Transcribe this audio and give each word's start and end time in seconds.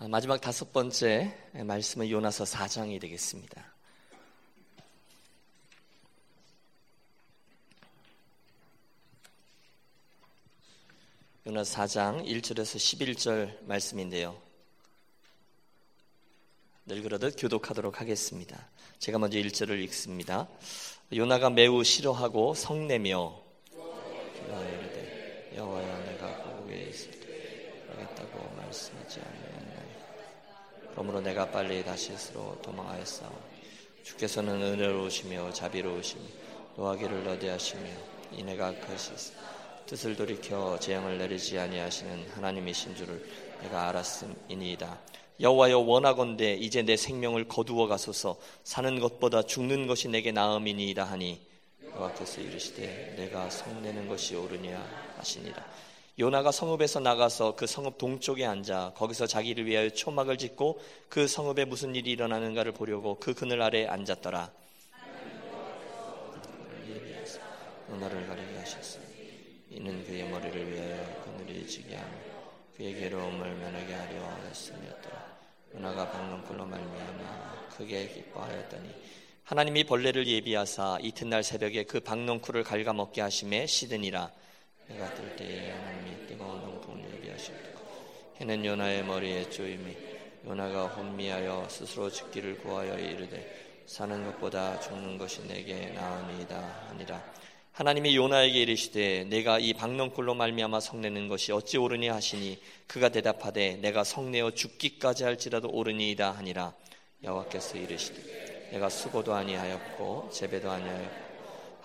아, 0.00 0.06
마지막 0.06 0.40
다섯 0.40 0.72
번째 0.72 1.36
말씀은 1.54 2.08
요나서 2.08 2.44
4장이 2.44 3.00
되겠습니다. 3.00 3.64
요나서 11.44 11.82
4장 11.82 12.24
1절에서 12.24 12.76
11절 12.76 13.64
말씀인데요. 13.64 14.40
늘 16.86 17.02
그러듯 17.02 17.34
교독하도록 17.36 18.00
하겠습니다. 18.00 18.68
제가 19.00 19.18
먼저 19.18 19.36
1절을 19.38 19.82
읽습니다. 19.86 20.46
요나가 21.12 21.50
매우 21.50 21.82
싫어하고 21.82 22.54
성내며 22.54 23.42
여호와여 25.56 26.04
내가 26.04 26.36
고국에 26.44 26.84
있을 26.84 27.10
때 27.18 27.72
하겠다고 27.88 28.54
말씀하지 28.54 29.20
않았나요? 29.20 29.68
그러므로 30.98 31.20
내가 31.20 31.48
빨리 31.48 31.84
다시 31.84 32.12
스로 32.16 32.58
도망하였사오. 32.60 33.30
주께서는 34.02 34.60
은혜로우시며 34.60 35.52
자비로우시며 35.52 36.24
노하기를 36.76 37.22
너대하시며 37.22 37.84
이내가 38.32 38.74
크시 38.80 39.12
뜻을 39.86 40.16
돌이켜 40.16 40.76
재앙을 40.80 41.18
내리지 41.18 41.56
아니하시는 41.56 42.30
하나님이신 42.30 42.96
줄을 42.96 43.24
내가 43.62 43.90
알았음이니이다. 43.90 44.98
여호와여 45.38 45.78
원하건대 45.78 46.54
이제 46.54 46.82
내 46.82 46.96
생명을 46.96 47.46
거두어 47.46 47.86
가소서 47.86 48.36
사는 48.64 48.98
것보다 48.98 49.42
죽는 49.42 49.86
것이 49.86 50.08
내게 50.08 50.32
나음이니이다 50.32 51.04
하니 51.04 51.40
여호와께서 51.94 52.40
이르시되 52.40 53.14
내가 53.16 53.48
성내는 53.48 54.08
것이 54.08 54.34
옳으냐 54.34 55.14
하시니라. 55.16 55.64
요나가 56.18 56.50
성읍에서 56.50 56.98
나가서 56.98 57.54
그 57.54 57.68
성읍 57.68 57.96
동쪽에 57.96 58.44
앉아 58.44 58.94
거기서 58.96 59.28
자기를 59.28 59.66
위하여 59.66 59.88
초막을 59.88 60.36
짓고 60.36 60.80
그 61.08 61.28
성읍에 61.28 61.64
무슨 61.66 61.94
일이 61.94 62.10
일어나는가를 62.10 62.72
보려고 62.72 63.18
그 63.20 63.34
그늘 63.34 63.62
아래 63.62 63.86
앉았더라. 63.86 64.50
요나를 67.90 68.26
가리게 68.26 68.58
하셨으니 68.58 69.04
이는 69.70 70.04
그의 70.04 70.28
머리를 70.28 70.72
위하여 70.72 71.24
그늘이 71.24 71.66
지게 71.66 71.94
하며 71.94 72.10
그의 72.76 72.94
괴로움을 72.94 73.54
면하게 73.54 73.94
하려 73.94 74.24
하였음이었더라. 74.24 75.38
요나가 75.76 76.10
박농불로 76.10 76.66
말미암아 76.66 77.68
크게 77.76 78.08
기뻐하였더니 78.08 78.90
하나님이 79.44 79.84
벌레를 79.84 80.26
예비하사 80.26 80.98
이튿날 81.00 81.44
새벽에 81.44 81.84
그 81.84 82.00
박농쿨을 82.00 82.64
갉아먹게 82.64 83.20
하심에 83.20 83.66
시드니라 83.66 84.32
해가 84.90 85.14
뜰 85.14 85.36
때에 85.36 85.70
하나님이 85.70 86.26
뜨거운 86.26 86.60
동풍을 86.62 87.12
예비하셨다. 87.14 87.78
해는 88.40 88.64
요나의 88.64 89.04
머리에 89.04 89.50
쪼임이 89.50 89.96
요나가 90.46 90.86
혼미하여 90.86 91.66
스스로 91.68 92.08
죽기를 92.08 92.58
구하여 92.58 92.96
이르되 92.96 93.82
사는 93.84 94.24
것보다 94.26 94.78
죽는 94.78 95.18
것이 95.18 95.44
내게 95.48 95.86
나으니이다 95.86 96.86
하니라. 96.88 97.20
하나님이 97.72 98.14
요나에게 98.14 98.62
이르시되 98.62 99.24
내가 99.24 99.58
이 99.58 99.72
박농굴로 99.72 100.34
말미암아 100.34 100.78
성내는 100.78 101.26
것이 101.26 101.50
어찌 101.50 101.78
옳으니 101.78 102.08
하시니 102.08 102.60
그가 102.86 103.08
대답하되 103.08 103.76
내가 103.76 104.04
성내어 104.04 104.52
죽기까지 104.52 105.24
할지라도 105.24 105.68
옳으니이다 105.68 106.30
하니라. 106.30 106.74
여호와께서 107.24 107.76
이르시되 107.76 108.70
내가 108.70 108.88
수고도 108.88 109.34
아니하였고 109.34 110.30
재배도 110.32 110.70
아니하였고 110.70 111.27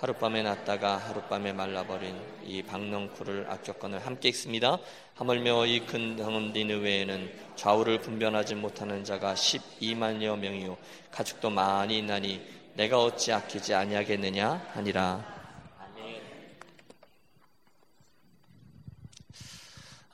하룻밤에 0.03 0.43
났다가 0.43 0.97
하룻밤에 0.97 1.53
말라버린 1.53 2.19
이 2.43 2.61
박넝쿨을 2.61 3.49
악격건을 3.49 4.05
함께 4.05 4.27
읽습니다. 4.29 4.77
하물며 5.15 5.65
이큰 5.65 6.17
성은 6.17 6.51
니느웨에는 6.51 7.31
좌우를 7.55 8.01
분변하지 8.01 8.55
못하는 8.55 9.05
자가 9.05 9.33
12만여 9.33 10.37
명이요 10.37 10.77
가축도 11.09 11.51
많이 11.51 11.99
있나니 11.99 12.41
내가 12.73 13.01
어찌 13.01 13.31
아끼지 13.31 13.73
아니하겠느냐 13.73 14.71
하니라. 14.73 15.33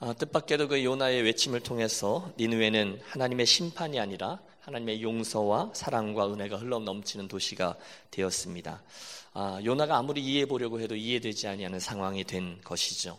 아, 0.02 0.14
뜻밖에도 0.14 0.68
그 0.68 0.84
요나의 0.84 1.24
외침을 1.24 1.62
통해서 1.62 2.32
니느웨는 2.38 3.02
하나님의 3.08 3.48
심판이 3.48 4.00
아니라 4.00 4.40
하나님의 4.62 5.02
용서와 5.02 5.72
사랑과 5.74 6.32
은혜가 6.32 6.58
흘러 6.58 6.78
넘치는 6.78 7.28
도시가 7.28 7.76
되었습니다. 8.12 8.84
아, 9.42 9.58
요나가 9.64 9.96
아무리 9.96 10.20
이해해 10.20 10.46
보려고 10.46 10.82
해도 10.82 10.98
이해되지 10.98 11.48
아니하는 11.48 11.80
상황이 11.80 12.26
된 12.26 12.60
것이죠. 12.62 13.18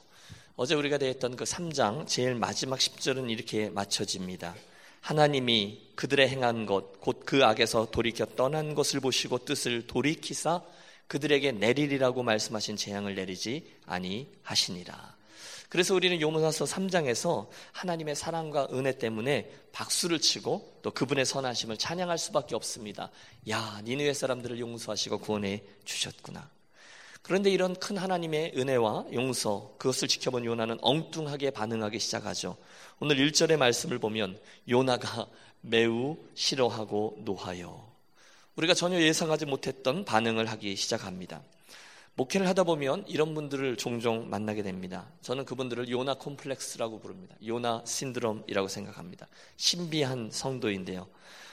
어제 0.55 0.75
우리가 0.75 0.99
대했던 0.99 1.35
그 1.35 1.45
3장 1.45 2.07
제일 2.07 2.35
마지막 2.35 2.79
10절은 2.79 3.31
이렇게 3.31 3.71
맞춰집니다. 3.71 4.55
하나님이 5.01 5.81
그들의 5.95 6.29
행한 6.29 6.67
것, 6.67 7.01
곧 7.01 7.25
그 7.25 7.43
악에서 7.47 7.91
돌이켜 7.91 8.27
떠난 8.37 8.75
것을 8.75 9.01
보시고 9.01 9.47
뜻을 9.47 9.87
돌이키사 9.87 10.61
그들에게 11.07 11.53
내리리라고 11.53 12.23
말씀하신 12.23 12.77
재앙을 12.77 13.15
내리지 13.15 13.65
아니하시니라. 13.87 15.20
그래서 15.71 15.95
우리는 15.95 16.21
요나서 16.21 16.65
3장에서 16.65 17.47
하나님의 17.71 18.17
사랑과 18.17 18.67
은혜 18.73 18.99
때문에 18.99 19.49
박수를 19.71 20.19
치고 20.19 20.81
또 20.83 20.91
그분의 20.91 21.25
선하심을 21.25 21.77
찬양할 21.77 22.19
수밖에 22.19 22.57
없습니다. 22.57 23.09
야, 23.49 23.81
니느웨 23.85 24.13
사람들을 24.13 24.59
용서하시고 24.59 25.19
구원해 25.19 25.63
주셨구나. 25.85 26.51
그런데 27.23 27.51
이런 27.51 27.77
큰 27.77 27.99
하나님의 27.99 28.55
은혜와 28.57 29.07
용서 29.13 29.73
그것을 29.79 30.09
지켜본 30.09 30.45
요나는 30.45 30.79
엉뚱하게 30.83 31.51
반응하기 31.53 32.01
시작하죠. 32.01 32.57
오늘 32.99 33.17
1절의 33.17 33.57
말씀을 33.57 34.01
보면 34.01 34.41
요나가 34.69 35.29
매우 35.61 36.17
싫어하고 36.35 37.19
노하여 37.21 37.89
우리가 38.57 38.75
전혀 38.75 39.01
예상하지 39.01 39.47
못했던 39.47 40.05
반응을 40.05 40.47
하기 40.47 40.75
시작합니다. 40.75 41.43
목회를 42.15 42.47
하다 42.49 42.65
보면 42.65 43.05
이런 43.07 43.35
분들을 43.35 43.77
종종 43.77 44.29
만나게 44.29 44.63
됩니다. 44.63 45.11
저는 45.23 45.45
그분들을 45.45 45.89
요나 45.89 46.15
콤플렉스라고 46.15 47.01
부릅니다. 47.01 47.35
요나 47.47 47.83
신드롬이라고 47.87 48.69
생각합니다. 48.69 49.27
신비한 49.57 50.31
성도인데요. 50.31 51.09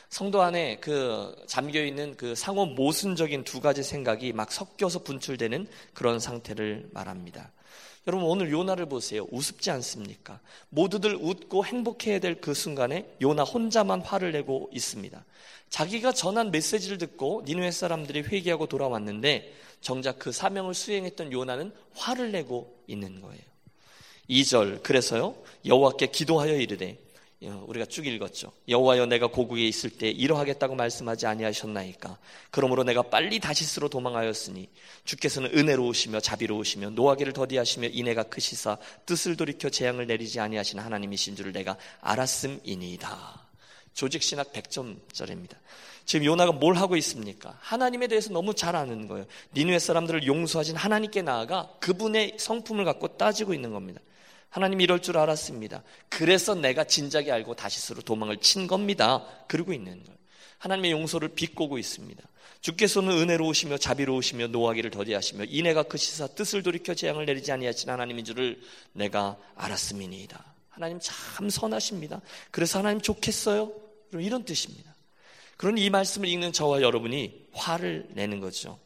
성도 0.09 0.41
안에 0.41 0.78
그 0.79 1.35
잠겨 1.47 1.84
있는 1.84 2.16
그 2.16 2.34
상호 2.35 2.66
모순적인 2.66 3.44
두 3.44 3.59
가지 3.59 3.84
생각이 3.84 4.34
막 4.34 4.51
섞여서 4.51 5.03
분출되는 5.03 5.67
그런 5.94 6.19
상태를 6.19 6.90
말합니다. 6.91 7.51
여러분 8.07 8.25
오늘 8.25 8.50
요나를 8.51 8.85
보세요. 8.85 9.28
우습지 9.31 9.69
않습니까? 9.69 10.40
모두들 10.69 11.16
웃고 11.16 11.66
행복해야 11.66 12.19
될 12.19 12.40
그 12.40 12.53
순간에 12.53 13.06
요나 13.22 13.44
혼자만 13.44 14.00
화를 14.00 14.31
내고 14.31 14.69
있습니다. 14.72 15.25
자기가 15.69 16.13
전한 16.13 16.51
메시지를 16.51 16.97
듣고 16.97 17.44
니누의 17.46 17.73
사람들이 17.73 18.22
회개하고 18.22 18.67
돌아왔는데 18.67 19.53
정작 19.81 20.19
그 20.19 20.31
사명을 20.31 20.73
수행했던 20.73 21.31
요나는 21.31 21.71
화를 21.93 22.31
내고 22.31 22.81
있는 22.88 23.21
거예요. 23.21 23.41
2절 24.29 24.83
그래서요 24.83 25.35
여호와께 25.65 26.07
기도하여 26.07 26.55
이르되 26.55 26.97
어, 27.43 27.63
우리가 27.67 27.85
쭉 27.85 28.07
읽었죠. 28.07 28.51
여호와여 28.67 29.05
내가 29.05 29.27
고국에 29.27 29.66
있을 29.67 29.91
때 29.91 30.09
이러하겠다고 30.09 30.73
말씀하지 30.73 31.27
아니하셨나이까. 31.27 32.17
그러므로 32.49 32.83
내가 32.83 33.03
빨리 33.03 33.39
다시스로 33.39 33.89
도망하였으니 33.89 34.67
주께서는 35.03 35.55
은혜로우시며 35.55 36.19
자비로우시며 36.19 36.91
노하기를 36.91 37.33
더디하시며 37.33 37.89
이내가 37.89 38.23
크시사 38.23 38.77
뜻을 39.05 39.37
돌이켜 39.37 39.69
재앙을 39.69 40.07
내리지 40.07 40.39
아니하신 40.39 40.79
하나님이신 40.79 41.35
줄을 41.35 41.51
내가 41.51 41.77
알았음이니이다. 42.01 43.47
조직신학 43.93 44.51
100점짜리입니다. 44.53 45.57
지금 46.07 46.25
요나가 46.25 46.53
뭘 46.53 46.75
하고 46.78 46.95
있습니까? 46.95 47.57
하나님에 47.59 48.07
대해서 48.07 48.31
너무 48.31 48.56
잘 48.56 48.78
아는 48.78 49.09
거예요. 49.09 49.25
니누의 49.53 49.81
사람들을 49.81 50.25
용서하신 50.25 50.78
하나님께 50.78 51.22
나아가 51.22 51.69
그분의 51.81 52.38
성품을 52.40 52.85
갖고 52.85 53.18
따지고 53.18 53.53
있는 53.53 53.73
겁니다. 53.73 54.00
하나님 54.50 54.79
이럴 54.79 55.01
줄 55.01 55.17
알았습니다. 55.17 55.84
그래서 56.07 56.56
내가 56.56 56.85
진작에 56.85 57.29
알고 57.29 57.55
다시스로 57.55 58.02
도망을 58.02 58.37
친 58.37 58.67
겁니다. 58.67 59.26
그러고 59.49 59.73
있는 59.73 60.02
거예요. 60.02 60.17
하나님의 60.59 60.91
용서를 60.91 61.28
비꼬고 61.28 61.78
있습니다. 61.78 62.23
주께서는 62.61 63.11
은혜로우시며 63.11 63.78
자비로우시며 63.78 64.47
노하기를 64.47 64.91
더디하시며 64.91 65.43
이내가 65.49 65.84
그 65.84 65.97
시사 65.97 66.28
뜻을 66.28 66.64
돌이켜 66.64 66.96
재앙을 66.96 67.26
내리지 67.26 67.52
아니하신 67.52 67.90
하나님인 67.90 68.23
줄을 68.23 68.61
내가 68.93 69.35
알았음이니이다. 69.55 70.41
하나님 70.70 70.99
참 71.02 71.49
선하십니다. 71.49 72.22
그래서 72.49 72.79
하나님 72.79 73.02
좋겠어요? 73.02 73.73
이런 74.14 74.46
뜻입니다. 74.46 74.96
그런 75.57 75.77
이 75.77 75.89
말씀을 75.89 76.29
읽는 76.29 76.53
저와 76.53 76.81
여러분이 76.81 77.47
화를 77.51 78.07
내는 78.11 78.39
거죠. 78.39 78.79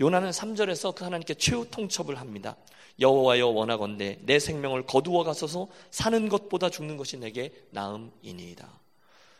요나는 0.00 0.30
3절에서 0.30 0.94
그 0.94 1.04
하나님께 1.04 1.34
최후 1.34 1.66
통첩을 1.70 2.18
합니다. 2.20 2.56
여호와여 3.00 3.46
원하건대 3.48 4.18
내 4.22 4.38
생명을 4.40 4.84
거두어 4.86 5.22
가서서 5.22 5.68
사는 5.90 6.28
것보다 6.28 6.68
죽는 6.68 6.96
것이 6.96 7.16
내게 7.16 7.52
나음이니이다. 7.70 8.68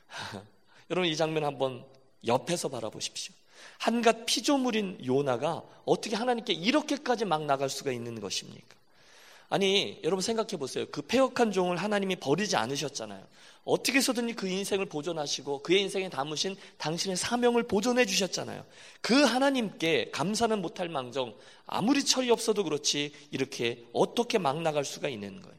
여러분 0.90 1.10
이 1.10 1.16
장면 1.16 1.44
한번 1.44 1.84
옆에서 2.26 2.68
바라보십시오. 2.68 3.34
한갓 3.78 4.26
피조물인 4.26 5.04
요나가 5.04 5.62
어떻게 5.84 6.14
하나님께 6.14 6.52
이렇게까지 6.52 7.24
막 7.24 7.44
나갈 7.44 7.68
수가 7.68 7.90
있는 7.90 8.20
것입니까? 8.20 8.77
아니, 9.48 9.98
여러분 10.04 10.22
생각해 10.22 10.56
보세요. 10.58 10.86
그 10.90 11.00
폐역한 11.02 11.52
종을 11.52 11.76
하나님이 11.78 12.16
버리지 12.16 12.56
않으셨잖아요. 12.56 13.26
어떻게 13.64 13.98
해서든지 13.98 14.34
그 14.34 14.46
인생을 14.48 14.86
보존하시고 14.86 15.62
그의 15.62 15.82
인생에 15.82 16.08
담으신 16.08 16.56
당신의 16.78 17.16
사명을 17.16 17.64
보존해 17.64 18.06
주셨잖아요. 18.06 18.64
그 19.00 19.14
하나님께 19.14 20.10
감사는 20.10 20.60
못할 20.60 20.88
망정 20.88 21.34
아무리 21.66 22.04
철이 22.04 22.30
없어도 22.30 22.64
그렇지 22.64 23.12
이렇게 23.30 23.84
어떻게 23.92 24.38
막 24.38 24.60
나갈 24.62 24.84
수가 24.84 25.08
있는 25.08 25.40
거예요. 25.42 25.56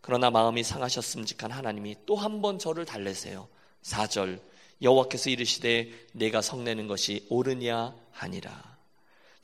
그러나 0.00 0.30
마음이 0.30 0.62
상하셨음직한 0.64 1.50
하나님이 1.50 1.96
또 2.06 2.16
한 2.16 2.40
번 2.40 2.58
저를 2.58 2.84
달래세요. 2.84 3.48
4절 3.82 4.40
여호와께서 4.80 5.30
이르시되 5.30 5.92
내가 6.12 6.40
성내는 6.42 6.88
것이 6.88 7.26
옳으냐 7.30 7.94
하니라. 8.10 8.71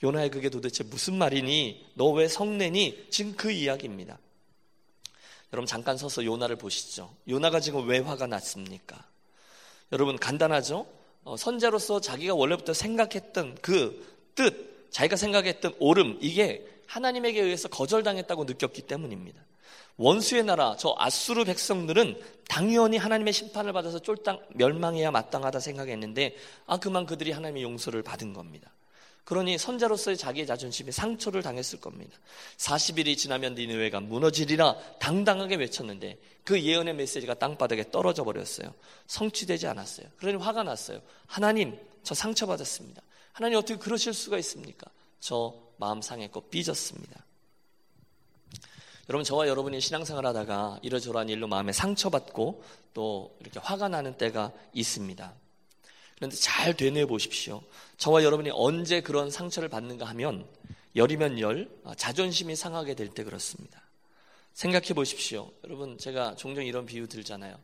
요나의 0.02 0.30
그게 0.30 0.48
도대체 0.48 0.84
무슨 0.84 1.14
말이니? 1.14 1.86
너 1.94 2.12
왜 2.12 2.28
성내니? 2.28 3.08
지금 3.10 3.34
그 3.36 3.50
이야기입니다. 3.50 4.18
여러분 5.52 5.66
잠깐 5.66 5.96
서서 5.96 6.24
요나를 6.24 6.56
보시죠. 6.56 7.14
요나가 7.28 7.58
지금 7.60 7.88
왜 7.88 7.98
화가 7.98 8.26
났습니까? 8.26 9.04
여러분 9.92 10.16
간단하죠? 10.16 10.86
어, 11.24 11.36
선자로서 11.36 12.00
자기가 12.00 12.34
원래부터 12.34 12.74
생각했던 12.74 13.56
그 13.62 14.06
뜻, 14.34 14.90
자기가 14.90 15.16
생각했던 15.16 15.74
옳음 15.78 16.18
이게 16.20 16.66
하나님에게 16.86 17.40
의해서 17.40 17.68
거절당했다고 17.68 18.44
느꼈기 18.44 18.82
때문입니다. 18.82 19.42
원수의 19.96 20.44
나라 20.44 20.76
저 20.78 20.94
아수르 20.96 21.44
백성들은 21.44 22.20
당연히 22.48 22.98
하나님의 22.98 23.32
심판을 23.32 23.72
받아서 23.72 23.98
쫄딱 23.98 24.48
멸망해야 24.54 25.10
마땅하다 25.10 25.58
생각했는데 25.60 26.36
아 26.66 26.78
그만 26.78 27.04
그들이 27.04 27.32
하나님의 27.32 27.62
용서를 27.64 28.02
받은 28.02 28.32
겁니다. 28.32 28.70
그러니 29.28 29.58
선자로서의 29.58 30.16
자기의 30.16 30.46
자존심에 30.46 30.90
상처를 30.90 31.42
당했을 31.42 31.82
겁니다. 31.82 32.16
40일이 32.56 33.14
지나면 33.14 33.56
니느웨가 33.56 34.00
무너지리라 34.00 34.74
당당하게 35.00 35.56
외쳤는데 35.56 36.18
그 36.44 36.58
예언의 36.58 36.94
메시지가 36.94 37.34
땅바닥에 37.34 37.90
떨어져 37.90 38.24
버렸어요. 38.24 38.72
성취되지 39.06 39.66
않았어요. 39.66 40.06
그러니 40.16 40.38
화가 40.38 40.62
났어요. 40.62 41.02
하나님, 41.26 41.78
저 42.02 42.14
상처받았습니다. 42.14 43.02
하나님 43.32 43.58
어떻게 43.58 43.78
그러실 43.78 44.14
수가 44.14 44.38
있습니까? 44.38 44.90
저 45.20 45.54
마음 45.76 46.00
상했고 46.00 46.48
삐졌습니다. 46.48 47.22
여러분 49.10 49.24
저와 49.24 49.46
여러분이 49.46 49.78
신앙생활 49.82 50.24
하다가 50.24 50.78
이러저러한 50.80 51.28
일로 51.28 51.48
마음에 51.48 51.72
상처받고 51.72 52.64
또 52.94 53.36
이렇게 53.40 53.60
화가 53.60 53.88
나는 53.88 54.16
때가 54.16 54.52
있습니다. 54.72 55.34
그런데 56.18 56.36
잘 56.36 56.74
되뇌어 56.74 57.06
보십시오. 57.06 57.62
저와 57.96 58.22
여러분이 58.24 58.50
언제 58.52 59.00
그런 59.00 59.30
상처를 59.30 59.68
받는가 59.68 60.04
하면 60.06 60.46
열이면 60.96 61.38
열, 61.40 61.68
아, 61.84 61.94
자존심이 61.94 62.56
상하게 62.56 62.94
될 62.94 63.08
때 63.10 63.24
그렇습니다. 63.24 63.80
생각해 64.52 64.88
보십시오. 64.94 65.50
여러분, 65.64 65.96
제가 65.98 66.34
종종 66.34 66.64
이런 66.64 66.84
비유 66.86 67.06
들잖아요. 67.06 67.56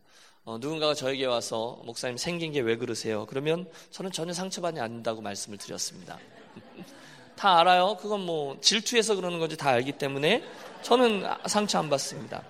어, 0.44 0.58
누군가가 0.58 0.94
저에게 0.94 1.24
와서 1.26 1.80
목사님 1.84 2.16
생긴 2.16 2.52
게 2.52 2.60
왜 2.60 2.76
그러세요? 2.76 3.26
그러면 3.26 3.68
저는 3.90 4.12
전혀 4.12 4.32
상처받지 4.32 4.78
않는다고 4.80 5.20
말씀을 5.20 5.58
드렸습니다. 5.58 6.18
다 7.34 7.58
알아요. 7.58 7.96
그건 8.00 8.20
뭐 8.20 8.60
질투해서 8.60 9.16
그러는 9.16 9.40
건지 9.40 9.56
다 9.56 9.70
알기 9.70 9.92
때문에 9.92 10.44
저는 10.82 11.24
상처 11.46 11.78
안 11.80 11.90
받습니다. 11.90 12.44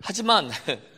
하지만 0.00 0.50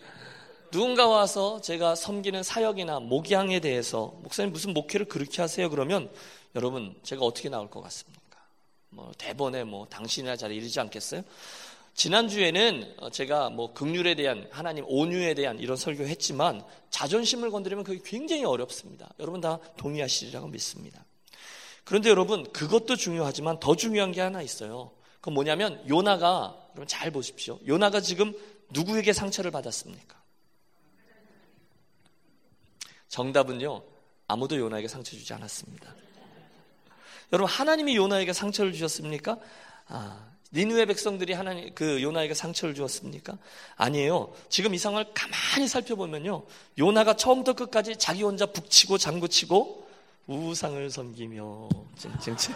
누군가 0.76 1.06
와서 1.06 1.58
제가 1.62 1.94
섬기는 1.94 2.43
사역이나 2.43 3.00
목양에 3.00 3.61
대해서 3.61 4.12
목사님 4.23 4.52
무슨 4.52 4.75
목회를 4.75 5.06
그렇게 5.06 5.40
하세요? 5.40 5.70
그러면 5.70 6.11
여러분 6.55 6.94
제가 7.02 7.25
어떻게 7.25 7.49
나올 7.49 7.70
것 7.70 7.81
같습니까? 7.81 8.38
뭐 8.90 9.11
대본에 9.17 9.64
뭐 9.64 9.87
당신이나 9.87 10.37
잘 10.37 10.52
이르지 10.52 10.78
않겠어요? 10.78 11.23
지난주에는 11.94 12.94
어, 12.99 13.08
제가 13.08 13.49
뭐 13.49 13.73
극률에 13.73 14.17
대한 14.17 14.46
하나님 14.50 14.84
온유에 14.87 15.32
대한 15.32 15.58
이런 15.61 15.78
설교했지만 15.78 16.62
자존심을 16.90 17.50
건드리면 17.50 17.82
그게 17.82 17.99
굉장히 18.05 18.44
어렵습니다. 18.44 19.08
여러분 19.19 19.40
다 19.40 19.58
동의하시리라고 19.78 20.49
믿습니다. 20.49 21.02
그런데 21.84 22.11
여러분 22.11 22.52
그것도 22.52 22.96
중요하지만 22.96 23.61
더 23.61 23.76
중요한 23.76 24.12
게 24.12 24.20
하나 24.20 24.43
있어요. 24.43 24.90
그건 25.20 25.32
뭐냐면 25.32 25.82
요나가 25.88 26.55
여러분 26.73 26.87
잘 26.87 27.11
보십시오. 27.11 27.58
요나가 27.67 28.02
지금 28.02 28.34
누구에게 28.69 29.14
상처를 29.14 29.50
받았습니까? 29.50 30.15
정답은요, 33.16 33.82
아무도 34.28 34.58
요나에게 34.58 34.88
상처 34.88 35.12
주지 35.12 35.32
않았습니다. 35.32 35.94
여러분, 37.32 37.50
하나님이 37.50 37.96
요나에게 37.96 38.34
상처를 38.34 38.74
주셨습니까? 38.74 39.38
아, 39.88 40.26
니누의 40.52 40.84
백성들이 40.84 41.32
하나님, 41.32 41.74
그 41.74 42.02
요나에게 42.02 42.34
상처를 42.34 42.74
주었습니까? 42.74 43.38
아니에요. 43.76 44.34
지금 44.50 44.74
이 44.74 44.78
상황을 44.78 45.06
가만히 45.14 45.66
살펴보면요. 45.66 46.44
요나가 46.78 47.16
처음부터 47.16 47.54
끝까지 47.54 47.96
자기 47.96 48.22
혼자 48.22 48.44
북치고 48.44 48.98
장구치고 48.98 49.88
우상을 50.26 50.90
섬기며, 50.90 51.70
찡찡찡. 51.96 52.54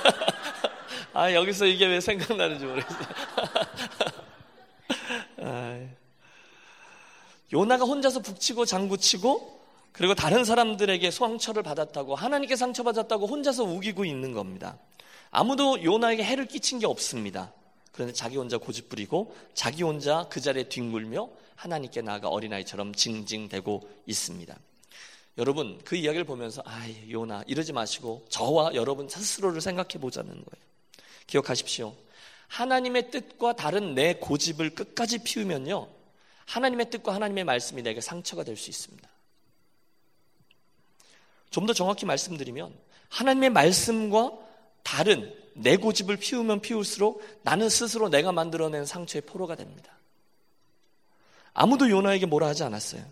아, 1.12 1.30
여기서 1.34 1.66
이게 1.66 1.84
왜 1.84 2.00
생각나는지 2.00 2.64
모르겠어요. 2.64 3.06
요나가 7.52 7.84
혼자서 7.84 8.20
북치고 8.20 8.64
장구치고 8.64 9.60
그리고 9.92 10.14
다른 10.14 10.44
사람들에게 10.44 11.10
소황처를 11.10 11.62
받았다고 11.62 12.14
하나님께 12.14 12.56
상처받았다고 12.56 13.26
혼자서 13.26 13.64
우기고 13.64 14.04
있는 14.04 14.32
겁니다. 14.32 14.78
아무도 15.30 15.82
요나에게 15.82 16.24
해를 16.24 16.46
끼친 16.46 16.78
게 16.78 16.86
없습니다. 16.86 17.52
그런데 17.92 18.14
자기 18.14 18.38
혼자 18.38 18.56
고집부리고 18.56 19.36
자기 19.54 19.82
혼자 19.82 20.26
그 20.30 20.40
자리에 20.40 20.64
뒹굴며 20.64 21.28
하나님께 21.56 22.00
나아가 22.00 22.28
어린아이처럼 22.28 22.94
징징대고 22.94 23.88
있습니다. 24.06 24.58
여러분 25.38 25.80
그 25.84 25.96
이야기를 25.96 26.24
보면서 26.24 26.62
아 26.64 26.86
요나 27.10 27.44
이러지 27.46 27.72
마시고 27.72 28.24
저와 28.28 28.74
여러분 28.74 29.08
스스로를 29.08 29.60
생각해 29.60 30.00
보자는 30.00 30.30
거예요. 30.30 30.64
기억하십시오. 31.26 31.94
하나님의 32.48 33.10
뜻과 33.10 33.54
다른 33.54 33.94
내 33.94 34.14
고집을 34.14 34.70
끝까지 34.74 35.18
피우면요. 35.18 35.88
하나님의 36.46 36.90
뜻과 36.90 37.14
하나님의 37.14 37.44
말씀이 37.44 37.82
내게 37.82 38.00
상처가 38.00 38.44
될 38.44 38.56
수 38.56 38.70
있습니다. 38.70 39.08
좀 41.50 41.66
더 41.66 41.72
정확히 41.72 42.06
말씀드리면 42.06 42.74
하나님의 43.10 43.50
말씀과 43.50 44.32
다른 44.82 45.34
내 45.54 45.76
고집을 45.76 46.16
피우면 46.16 46.60
피울수록 46.60 47.22
나는 47.42 47.68
스스로 47.68 48.08
내가 48.08 48.32
만들어낸 48.32 48.86
상처의 48.86 49.22
포로가 49.22 49.54
됩니다. 49.54 49.92
아무도 51.52 51.90
요나에게 51.90 52.26
뭐라 52.26 52.48
하지 52.48 52.62
않았어요. 52.64 53.04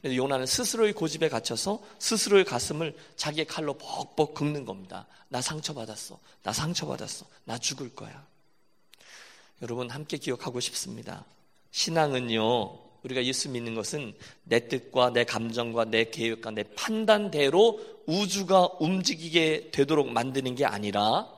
그래서 0.00 0.14
요나는 0.14 0.46
스스로의 0.46 0.92
고집에 0.92 1.28
갇혀서 1.28 1.82
스스로의 1.98 2.44
가슴을 2.44 2.96
자기의 3.16 3.46
칼로 3.46 3.74
벅벅 3.74 4.34
긁는 4.34 4.64
겁니다. 4.64 5.08
나 5.28 5.40
상처받았어. 5.40 6.20
나 6.44 6.52
상처받았어. 6.52 7.26
나 7.44 7.58
죽을 7.58 7.92
거야. 7.92 8.24
여러분 9.60 9.90
함께 9.90 10.16
기억하고 10.18 10.60
싶습니다. 10.60 11.24
신앙은요, 11.72 12.78
우리가 13.08 13.24
예수 13.24 13.50
믿는 13.50 13.74
것은 13.74 14.14
내 14.44 14.68
뜻과 14.68 15.12
내 15.12 15.24
감정과 15.24 15.86
내 15.86 16.04
계획과 16.10 16.50
내 16.50 16.62
판단대로 16.62 17.80
우주가 18.06 18.68
움직이게 18.78 19.70
되도록 19.72 20.10
만드는 20.10 20.54
게 20.54 20.64
아니라 20.64 21.28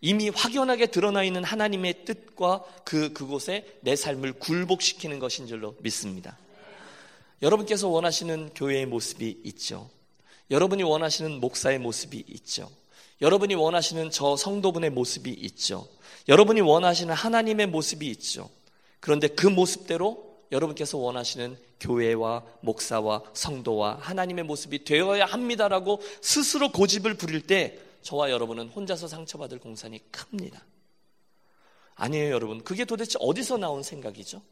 이미 0.00 0.28
확연하게 0.28 0.86
드러나 0.86 1.22
있는 1.24 1.42
하나님의 1.42 2.04
뜻과 2.04 2.64
그, 2.84 3.12
그곳에 3.12 3.78
내 3.80 3.96
삶을 3.96 4.34
굴복시키는 4.34 5.18
것인 5.18 5.46
줄로 5.46 5.74
믿습니다. 5.80 6.36
여러분께서 7.42 7.88
원하시는 7.88 8.50
교회의 8.54 8.86
모습이 8.86 9.40
있죠. 9.44 9.88
여러분이 10.50 10.82
원하시는 10.82 11.40
목사의 11.40 11.78
모습이 11.78 12.24
있죠. 12.28 12.70
여러분이 13.20 13.54
원하시는 13.54 14.10
저 14.10 14.36
성도분의 14.36 14.90
모습이 14.90 15.30
있죠. 15.30 15.88
여러분이 16.28 16.60
원하시는 16.60 17.12
하나님의 17.14 17.66
모습이 17.66 18.06
있죠. 18.08 18.50
그런데 19.00 19.28
그 19.28 19.46
모습대로 19.46 20.25
여러분께서 20.52 20.98
원하시는 20.98 21.56
교회와 21.80 22.44
목사와 22.60 23.22
성도와 23.32 23.98
하나님의 24.00 24.44
모습이 24.44 24.84
되어야 24.84 25.26
합니다라고 25.26 26.00
스스로 26.20 26.70
고집을 26.70 27.14
부릴 27.14 27.46
때 27.46 27.78
저와 28.02 28.30
여러분은 28.30 28.68
혼자서 28.68 29.08
상처받을 29.08 29.58
공산이 29.58 30.00
큽니다. 30.12 30.64
아니에요, 31.96 32.30
여러분. 32.30 32.62
그게 32.62 32.84
도대체 32.84 33.18
어디서 33.20 33.56
나온 33.56 33.82
생각이죠? 33.82 34.42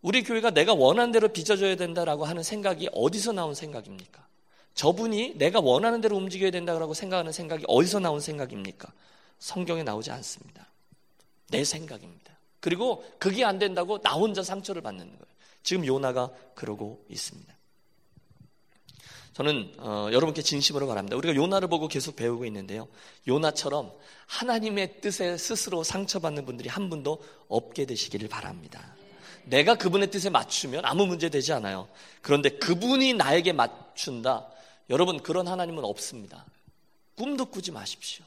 우리 0.00 0.22
교회가 0.22 0.50
내가 0.50 0.74
원하는 0.74 1.12
대로 1.12 1.28
빚어줘야 1.28 1.76
된다라고 1.76 2.24
하는 2.24 2.42
생각이 2.42 2.88
어디서 2.92 3.32
나온 3.32 3.54
생각입니까? 3.54 4.26
저분이 4.74 5.34
내가 5.36 5.60
원하는 5.60 6.00
대로 6.00 6.16
움직여야 6.16 6.50
된다고 6.50 6.94
생각하는 6.94 7.32
생각이 7.32 7.64
어디서 7.68 8.00
나온 8.00 8.20
생각입니까? 8.20 8.90
성경에 9.38 9.82
나오지 9.82 10.10
않습니다. 10.10 10.66
내 11.48 11.64
생각입니다. 11.64 12.21
그리고 12.62 13.04
그게 13.18 13.44
안 13.44 13.58
된다고 13.58 13.98
나 13.98 14.12
혼자 14.12 14.42
상처를 14.42 14.82
받는 14.82 15.04
거예요. 15.04 15.18
지금 15.64 15.84
요나가 15.84 16.30
그러고 16.54 17.04
있습니다. 17.08 17.52
저는 19.32 19.74
어, 19.78 20.08
여러분께 20.12 20.42
진심으로 20.42 20.86
바랍니다. 20.86 21.16
우리가 21.16 21.34
요나를 21.34 21.66
보고 21.66 21.88
계속 21.88 22.14
배우고 22.14 22.44
있는데요. 22.46 22.86
요나처럼 23.26 23.92
하나님의 24.26 25.00
뜻에 25.00 25.36
스스로 25.36 25.82
상처받는 25.82 26.46
분들이 26.46 26.68
한 26.68 26.88
분도 26.88 27.20
없게 27.48 27.84
되시기를 27.84 28.28
바랍니다. 28.28 28.94
내가 29.44 29.74
그분의 29.74 30.12
뜻에 30.12 30.30
맞추면 30.30 30.84
아무 30.84 31.06
문제 31.06 31.28
되지 31.30 31.52
않아요. 31.52 31.88
그런데 32.20 32.50
그분이 32.50 33.14
나에게 33.14 33.52
맞춘다. 33.52 34.46
여러분 34.88 35.20
그런 35.20 35.48
하나님은 35.48 35.84
없습니다. 35.84 36.46
꿈도 37.16 37.46
꾸지 37.46 37.72
마십시오. 37.72 38.24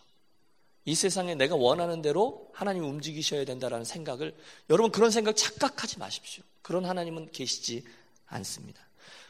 이 0.85 0.93
세상에 0.93 1.33
내가 1.33 1.55
원하는 1.55 2.01
대로 2.01 2.49
하나님 2.53 2.83
움직이셔야 2.83 3.43
된다라는 3.43 3.85
생각을 3.85 4.35
여러분 4.69 4.91
그런 4.91 5.09
생각 5.09 5.35
착각하지 5.35 5.97
마십시오. 5.99 6.43
그런 6.61 6.85
하나님은 6.85 7.31
계시지 7.31 7.83
않습니다. 8.27 8.81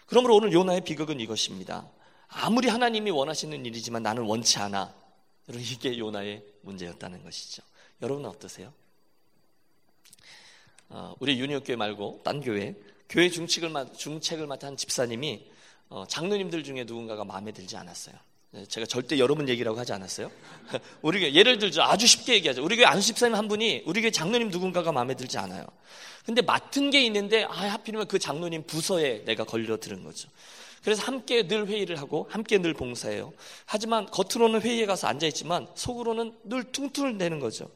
그러므로 0.06 0.36
오늘 0.36 0.52
요나의 0.52 0.82
비극은 0.82 1.20
이것입니다. 1.22 1.90
아무리 2.28 2.68
하나님이 2.68 3.10
원하시는 3.12 3.66
일이지만 3.66 4.04
나는 4.04 4.24
원치 4.24 4.60
않아. 4.60 4.94
이게 5.50 5.98
요나의 5.98 6.44
문제였다는 6.62 7.24
것이죠. 7.24 7.64
여러분은 8.02 8.30
어떠세요? 8.30 8.74
어, 10.90 11.16
우리 11.20 11.40
유니온교회 11.40 11.76
말고 11.76 12.22
딴 12.24 12.42
교회 12.42 12.76
교회 13.10 13.30
중책을, 13.30 13.72
중책을 13.94 14.48
맡은 14.48 14.76
집사님이 14.76 15.50
어, 15.90 16.06
장로님들 16.08 16.64
중에 16.64 16.84
누군가가 16.84 17.24
마음에 17.24 17.52
들지 17.52 17.78
않았어요. 17.78 18.16
네, 18.56 18.66
제가 18.66 18.86
절대 18.86 19.20
여러분 19.20 19.50
얘기라고 19.50 19.78
하지 19.78 19.92
않았어요. 19.92 20.32
우리 21.02 21.20
교회 21.20 21.34
예를 21.34 21.60
들죠. 21.60 21.84
아주 21.84 22.08
쉽게 22.08 22.36
얘기하죠. 22.36 22.64
우리 22.64 22.78
교회 22.78 22.86
안수 22.86 23.08
집사님 23.08 23.36
한 23.36 23.50
분이 23.50 23.84
우리 23.86 24.00
교회 24.00 24.12
장로님 24.12 24.48
누군가가 24.48 24.94
마음에 24.94 25.14
들지 25.14 25.38
않아요. 25.38 25.66
근데 26.26 26.42
맡은 26.42 26.90
게 26.90 27.04
있는데 27.04 27.44
아 27.44 27.74
하필이면 27.74 28.08
그 28.08 28.18
장로님 28.18 28.64
부서에 28.66 29.26
내가 29.26 29.44
걸려 29.44 29.78
들은 29.78 30.06
거죠. 30.06 30.30
그래서 30.86 31.04
함께 31.04 31.46
늘 31.46 31.68
회의를 31.68 31.98
하고 31.98 32.30
함께 32.30 32.58
늘 32.58 32.74
봉사해요. 32.74 33.34
하지만 33.66 34.06
겉으로는 34.06 34.62
회의에 34.62 34.86
가서 34.86 35.08
앉아 35.08 35.28
있지만 35.28 35.68
속으로는 35.76 36.34
늘 36.46 36.64
퉁퉁을 36.72 37.18
내는 37.18 37.42
거죠. 37.42 37.70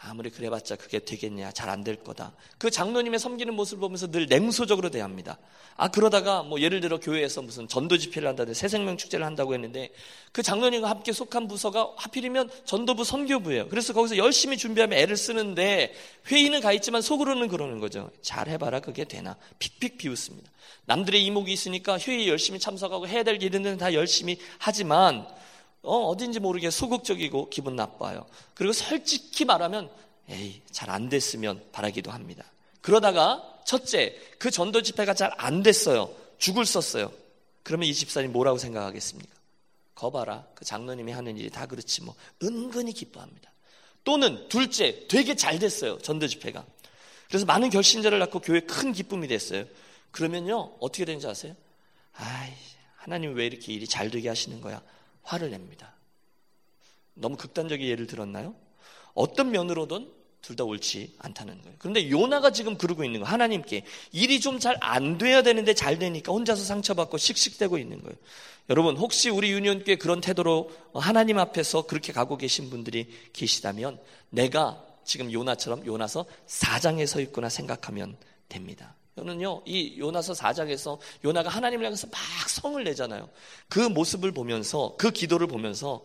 아무리 0.00 0.30
그래봤자 0.30 0.76
그게 0.76 1.00
되겠냐 1.00 1.50
잘 1.52 1.68
안 1.68 1.82
될 1.82 1.96
거다. 1.96 2.32
그 2.56 2.70
장로님의 2.70 3.18
섬기는 3.18 3.52
모습을 3.54 3.80
보면서 3.80 4.08
늘 4.10 4.26
냉소적으로 4.26 4.90
대합니다. 4.90 5.38
아 5.76 5.88
그러다가 5.88 6.42
뭐 6.42 6.60
예를 6.60 6.80
들어 6.80 6.98
교회에서 6.98 7.42
무슨 7.42 7.66
전도 7.68 7.98
집회를 7.98 8.28
한다든지 8.28 8.58
새생명 8.58 8.96
축제를 8.96 9.26
한다고 9.26 9.54
했는데 9.54 9.90
그 10.32 10.42
장로님과 10.42 10.88
함께 10.88 11.12
속한 11.12 11.48
부서가 11.48 11.92
하필이면 11.96 12.50
전도부 12.64 13.04
선교부예요. 13.04 13.68
그래서 13.68 13.92
거기서 13.92 14.16
열심히 14.16 14.56
준비하면 14.56 14.98
애를 14.98 15.16
쓰는데 15.16 15.94
회의는 16.26 16.60
가 16.60 16.72
있지만 16.72 17.02
속으로는 17.02 17.48
그러는 17.48 17.80
거죠. 17.80 18.10
잘 18.22 18.48
해봐라 18.48 18.80
그게 18.80 19.04
되나 19.04 19.36
픽픽 19.58 19.98
비웃습니다. 19.98 20.50
남들의 20.86 21.24
이목이 21.26 21.52
있으니까 21.52 21.98
회의 21.98 22.28
열심히 22.28 22.58
참석하고 22.58 23.08
해야 23.08 23.22
될 23.22 23.42
일은 23.42 23.76
다 23.78 23.92
열심히 23.94 24.38
하지만 24.58 25.26
어, 25.88 26.08
어딘지 26.08 26.38
모르게 26.38 26.70
소극적이고 26.70 27.48
기분 27.48 27.74
나빠요. 27.76 28.26
그리고 28.54 28.72
솔직히 28.72 29.44
말하면 29.44 29.90
에이, 30.28 30.60
잘 30.70 30.90
안 30.90 31.08
됐으면 31.08 31.62
바라기도 31.72 32.10
합니다. 32.10 32.44
그러다가 32.82 33.42
첫째, 33.64 34.14
그 34.38 34.50
전도 34.50 34.82
집회가 34.82 35.14
잘 35.14 35.32
안 35.38 35.62
됐어요. 35.62 36.10
죽을 36.38 36.66
썼어요. 36.66 37.10
그러면 37.62 37.88
이 37.88 37.94
집사님 37.94 38.32
뭐라고 38.32 38.58
생각하겠습니까? 38.58 39.34
거봐라. 39.94 40.46
그 40.54 40.64
장로님이 40.64 41.12
하는 41.12 41.36
일이 41.38 41.50
다 41.50 41.66
그렇지 41.66 42.02
뭐. 42.02 42.14
은근히 42.42 42.92
기뻐합니다. 42.92 43.50
또는 44.04 44.48
둘째, 44.48 45.06
되게 45.08 45.34
잘 45.34 45.58
됐어요. 45.58 45.98
전도 45.98 46.28
집회가. 46.28 46.64
그래서 47.28 47.44
많은 47.46 47.70
결신자를 47.70 48.18
낳고 48.20 48.40
교회 48.40 48.60
큰 48.60 48.92
기쁨이 48.92 49.26
됐어요. 49.28 49.64
그러면요, 50.12 50.76
어떻게 50.80 51.04
되는지 51.04 51.26
아세요? 51.26 51.54
아이, 52.14 52.52
하나님 52.96 53.34
왜 53.34 53.46
이렇게 53.46 53.72
일이 53.72 53.86
잘 53.86 54.10
되게 54.10 54.28
하시는 54.28 54.60
거야? 54.60 54.82
화를 55.28 55.50
냅니다. 55.50 55.94
너무 57.14 57.36
극단적인 57.36 57.86
예를 57.86 58.06
들었나요? 58.06 58.54
어떤 59.14 59.50
면으로든 59.50 60.12
둘 60.40 60.56
다 60.56 60.64
옳지 60.64 61.16
않다는 61.18 61.60
거예요. 61.62 61.76
그런데 61.78 62.08
요나가 62.10 62.50
지금 62.52 62.78
그러고 62.78 63.04
있는 63.04 63.20
거예요. 63.20 63.30
하나님께 63.30 63.84
일이 64.12 64.40
좀 64.40 64.58
잘 64.60 64.78
안 64.80 65.18
돼야 65.18 65.42
되는데 65.42 65.74
잘 65.74 65.98
되니까 65.98 66.32
혼자서 66.32 66.64
상처받고 66.64 67.18
씩씩대고 67.18 67.76
있는 67.76 68.00
거예요. 68.02 68.16
여러분 68.70 68.96
혹시 68.96 69.28
우리 69.30 69.50
유니온교회 69.50 69.96
그런 69.96 70.20
태도로 70.20 70.70
하나님 70.94 71.38
앞에서 71.38 71.86
그렇게 71.86 72.12
가고 72.12 72.38
계신 72.38 72.70
분들이 72.70 73.08
계시다면 73.32 74.00
내가 74.30 74.82
지금 75.04 75.32
요나처럼 75.32 75.84
요나서 75.84 76.24
사장에 76.46 77.04
서 77.04 77.20
있구나 77.20 77.48
생각하면 77.48 78.16
됩니다. 78.48 78.94
저는요, 79.18 79.62
이 79.66 79.98
요나서 79.98 80.32
4장에서 80.32 80.98
요나가 81.24 81.48
하나님을 81.48 81.84
향해서 81.84 82.06
막 82.06 82.48
성을 82.48 82.82
내잖아요. 82.84 83.28
그 83.68 83.80
모습을 83.80 84.30
보면서, 84.30 84.94
그 84.96 85.10
기도를 85.10 85.48
보면서 85.48 86.04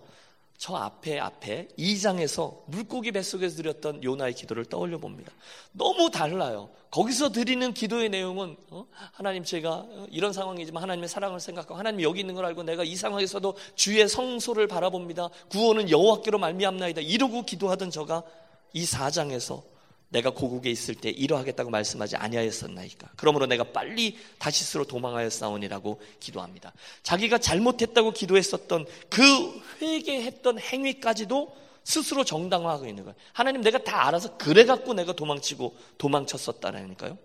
저 0.57 0.75
앞에 0.75 1.19
앞에 1.19 1.67
2장에서 1.77 2.61
물고기 2.67 3.11
뱃속에서 3.11 3.57
드렸던 3.57 4.03
요나의 4.03 4.33
기도를 4.33 4.65
떠올려 4.65 4.97
봅니다. 4.97 5.31
너무 5.73 6.09
달라요. 6.09 6.69
거기서 6.89 7.31
드리는 7.31 7.73
기도의 7.73 8.09
내용은 8.09 8.55
어? 8.69 8.85
하나님 9.11 9.43
제가 9.43 9.85
이런 10.09 10.31
상황이지만 10.31 10.81
하나님의 10.81 11.09
사랑을 11.09 11.39
생각하고 11.39 11.75
하나님 11.75 12.01
여기 12.01 12.21
있는 12.21 12.33
걸 12.33 12.45
알고 12.45 12.63
내가 12.63 12.83
이 12.83 12.95
상황에서도 12.95 13.57
주의 13.75 14.07
성소를 14.07 14.67
바라봅니다. 14.67 15.29
구원은 15.49 15.89
여호와께로 15.89 16.39
말미암나이다. 16.39 17.01
이러고 17.01 17.43
기도하던 17.43 17.91
저가 17.91 18.23
이 18.73 18.85
4장에서 18.85 19.72
내가 20.13 20.29
고국에 20.29 20.69
있을 20.69 20.95
때 20.95 21.09
이러하겠다고 21.09 21.71
말씀하지 21.71 22.15
아니하였었나이까. 22.15 23.09
그러므로 23.15 23.47
내가 23.47 23.65
빨리 23.65 24.17
다시스로 24.37 24.85
도망하였사오니라고 24.85 25.99
기도합니다. 26.19 26.71
자기가 27.01 27.39
잘못했다고 27.39 28.11
기도했었던 28.11 28.85
그 29.09 29.21
회개했던 29.81 30.59
행위까지도 30.59 31.55
스스로 31.83 32.23
정당화하고 32.23 32.85
있는 32.85 33.03
거예요. 33.03 33.15
하나님 33.33 33.61
내가 33.61 33.79
다 33.79 34.07
알아서 34.07 34.37
그래 34.37 34.65
갖고 34.65 34.93
내가 34.93 35.13
도망치고 35.13 35.75
도망쳤었다라니까요. 35.97 37.17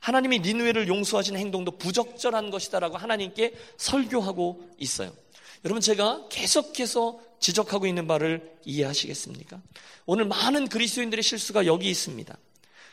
하나님이 0.00 0.38
니누에를 0.38 0.86
용서하신 0.86 1.36
행동도 1.36 1.72
부적절한 1.72 2.50
것이다라고 2.50 2.96
하나님께 2.96 3.54
설교하고 3.76 4.70
있어요. 4.78 5.12
여러분 5.64 5.80
제가 5.80 6.26
계속해서 6.28 7.20
지적하고 7.40 7.86
있는 7.86 8.06
바를 8.06 8.56
이해하시겠습니까? 8.64 9.60
오늘 10.06 10.24
많은 10.24 10.68
그리스도인들의 10.68 11.22
실수가 11.22 11.66
여기 11.66 11.90
있습니다. 11.90 12.36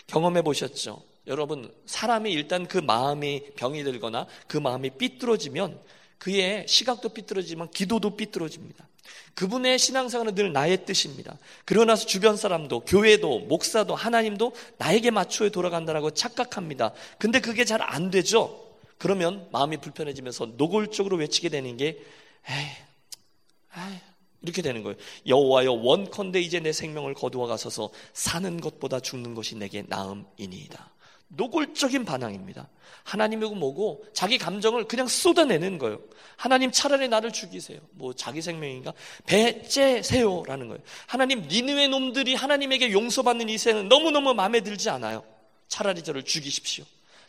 경험해 0.08 0.42
보셨죠? 0.44 1.02
여러분, 1.28 1.74
사람이 1.86 2.32
일단 2.32 2.68
그 2.68 2.78
마음이 2.78 3.42
병이 3.56 3.84
들거나 3.84 4.28
그 4.48 4.58
마음이 4.58 4.92
삐뚤어지면 4.92 5.80
그의 6.20 6.66
시각도 6.68 7.10
삐뚤어지면 7.10 7.72
기도도 7.72 8.16
삐뚤어집니다. 8.16 8.88
그분의 9.34 9.80
신앙생활은 9.80 10.36
늘 10.36 10.54
나의 10.54 10.86
뜻입니다. 10.86 11.38
그러나서 11.66 12.06
주변 12.06 12.38
사람도 12.38 12.82
교회도 12.82 13.40
목사도 13.42 13.96
하나님도 13.96 14.54
나에게 14.78 15.12
맞춰 15.12 15.50
돌아간다라고 15.50 16.12
착각합니다. 16.12 16.94
근데 17.18 17.40
그게 17.40 17.66
잘 17.66 17.82
안 17.82 18.12
되죠. 18.12 18.64
그러면 18.98 19.48
마음이 19.52 19.78
불편해지면서 19.78 20.54
노골적으로 20.58 21.18
외치게 21.18 21.50
되는 21.50 21.76
게 21.78 22.00
에이, 22.50 24.00
이렇게 24.42 24.62
되는 24.62 24.84
거예요. 24.84 24.98
여호와여 25.28 25.72
원컨대 25.72 26.40
이제 26.40 26.60
내 26.60 26.72
생명을 26.72 27.14
거두어 27.14 27.48
가서서 27.48 27.90
사는 28.14 28.62
것보다 28.62 29.00
죽는 29.00 29.34
것이 29.34 29.56
내게 29.56 29.84
나음이니이다. 29.88 30.92
노골적인 31.30 32.06
반항입니다. 32.06 32.70
하나님이고 33.04 33.56
뭐고 33.56 34.06
자기 34.14 34.38
감정을 34.38 34.86
그냥 34.86 35.08
쏟아내는 35.08 35.78
거예요. 35.80 36.00
하나님 36.38 36.72
차라리 36.72 37.08
나를 37.08 37.32
죽이세요. 37.34 37.80
뭐 37.92 38.14
자기 38.14 38.42
생명인가? 38.42 38.94
배째세요라는 39.26 40.68
거예요. 40.68 40.82
하나님 41.08 41.48
니느웨 41.48 41.88
놈들이 41.88 42.36
하나님에게 42.36 42.92
용서받는 42.92 43.50
이 43.50 43.58
생은 43.58 43.90
너무너무 43.90 44.34
마음에 44.34 44.62
들지 44.62 44.90
않아요. 44.90 45.24
차라리 45.68 46.04
저를 46.04 46.24
죽이십시오. 46.24 46.86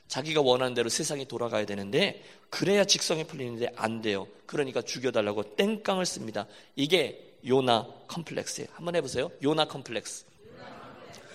자기가 0.08 0.40
원하는 0.40 0.74
대로 0.74 0.88
세상이 0.88 1.26
돌아가야 1.26 1.66
되는데 1.66 2.22
그래야 2.50 2.84
직성이 2.84 3.24
풀리는데 3.24 3.72
안 3.76 4.00
돼요. 4.02 4.26
그러니까 4.46 4.82
죽여달라고 4.82 5.56
땡깡을 5.56 6.06
씁니다. 6.06 6.46
이게 6.76 7.36
요나 7.46 7.86
컴플렉스예요. 8.08 8.68
한번 8.72 8.94
해보세요. 8.96 9.30
요나 9.42 9.66
컴플렉스. 9.66 10.24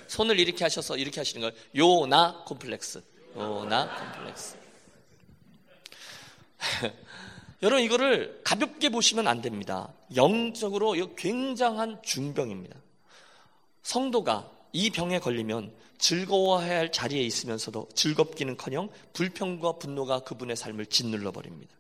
손을 0.08 0.40
이렇게 0.40 0.64
하셔서 0.64 0.98
이렇게 0.98 1.20
하시는 1.22 1.42
거예요. 1.42 1.54
요나 1.76 2.44
컴플렉스. 2.46 3.02
요나 3.36 3.96
컴플렉스. 3.96 4.58
여러분 7.64 7.84
이거를 7.84 8.42
가볍게 8.44 8.90
보시면 8.90 9.28
안 9.28 9.42
됩니다. 9.42 9.94
영적으로 10.16 10.96
이거 10.96 11.14
굉장한 11.16 12.02
중병입니다. 12.02 12.76
성도가 13.84 14.50
이 14.74 14.90
병에 14.90 15.20
걸리면 15.20 15.74
즐거워해야 16.02 16.80
할 16.80 16.92
자리에 16.92 17.22
있으면서도 17.22 17.88
즐겁기는커녕 17.94 18.90
불평과 19.14 19.74
분노가 19.74 20.20
그분의 20.22 20.58
삶을 20.58 20.88
짓눌러 20.88 21.32
버립니다. 21.32 21.74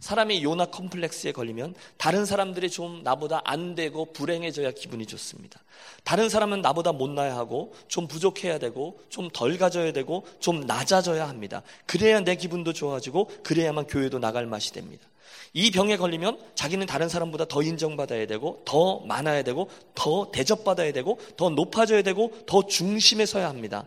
사람이 0.00 0.44
요나 0.44 0.66
컴플렉스에 0.66 1.32
걸리면 1.32 1.74
다른 1.96 2.24
사람들이 2.24 2.70
좀 2.70 3.02
나보다 3.02 3.40
안 3.44 3.74
되고 3.74 4.12
불행해져야 4.12 4.70
기분이 4.72 5.06
좋습니다. 5.06 5.60
다른 6.04 6.28
사람은 6.28 6.60
나보다 6.60 6.92
못나야 6.92 7.36
하고 7.36 7.74
좀 7.88 8.06
부족해야 8.06 8.58
되고 8.58 9.00
좀 9.08 9.28
덜 9.32 9.58
가져야 9.58 9.92
되고 9.92 10.26
좀 10.40 10.60
낮아져야 10.60 11.28
합니다. 11.28 11.62
그래야 11.86 12.20
내 12.20 12.36
기분도 12.36 12.72
좋아지고 12.72 13.30
그래야만 13.42 13.86
교회도 13.86 14.18
나갈 14.18 14.46
맛이 14.46 14.72
됩니다. 14.72 15.06
이 15.52 15.70
병에 15.70 15.96
걸리면 15.96 16.38
자기는 16.54 16.86
다른 16.86 17.08
사람보다 17.08 17.46
더 17.46 17.62
인정받아야 17.62 18.26
되고 18.26 18.62
더 18.64 19.00
많아야 19.00 19.42
되고 19.42 19.70
더 19.94 20.30
대접받아야 20.30 20.92
되고 20.92 21.18
더 21.36 21.50
높아져야 21.50 22.02
되고 22.02 22.32
더 22.46 22.66
중심에 22.66 23.26
서야 23.26 23.48
합니다. 23.48 23.86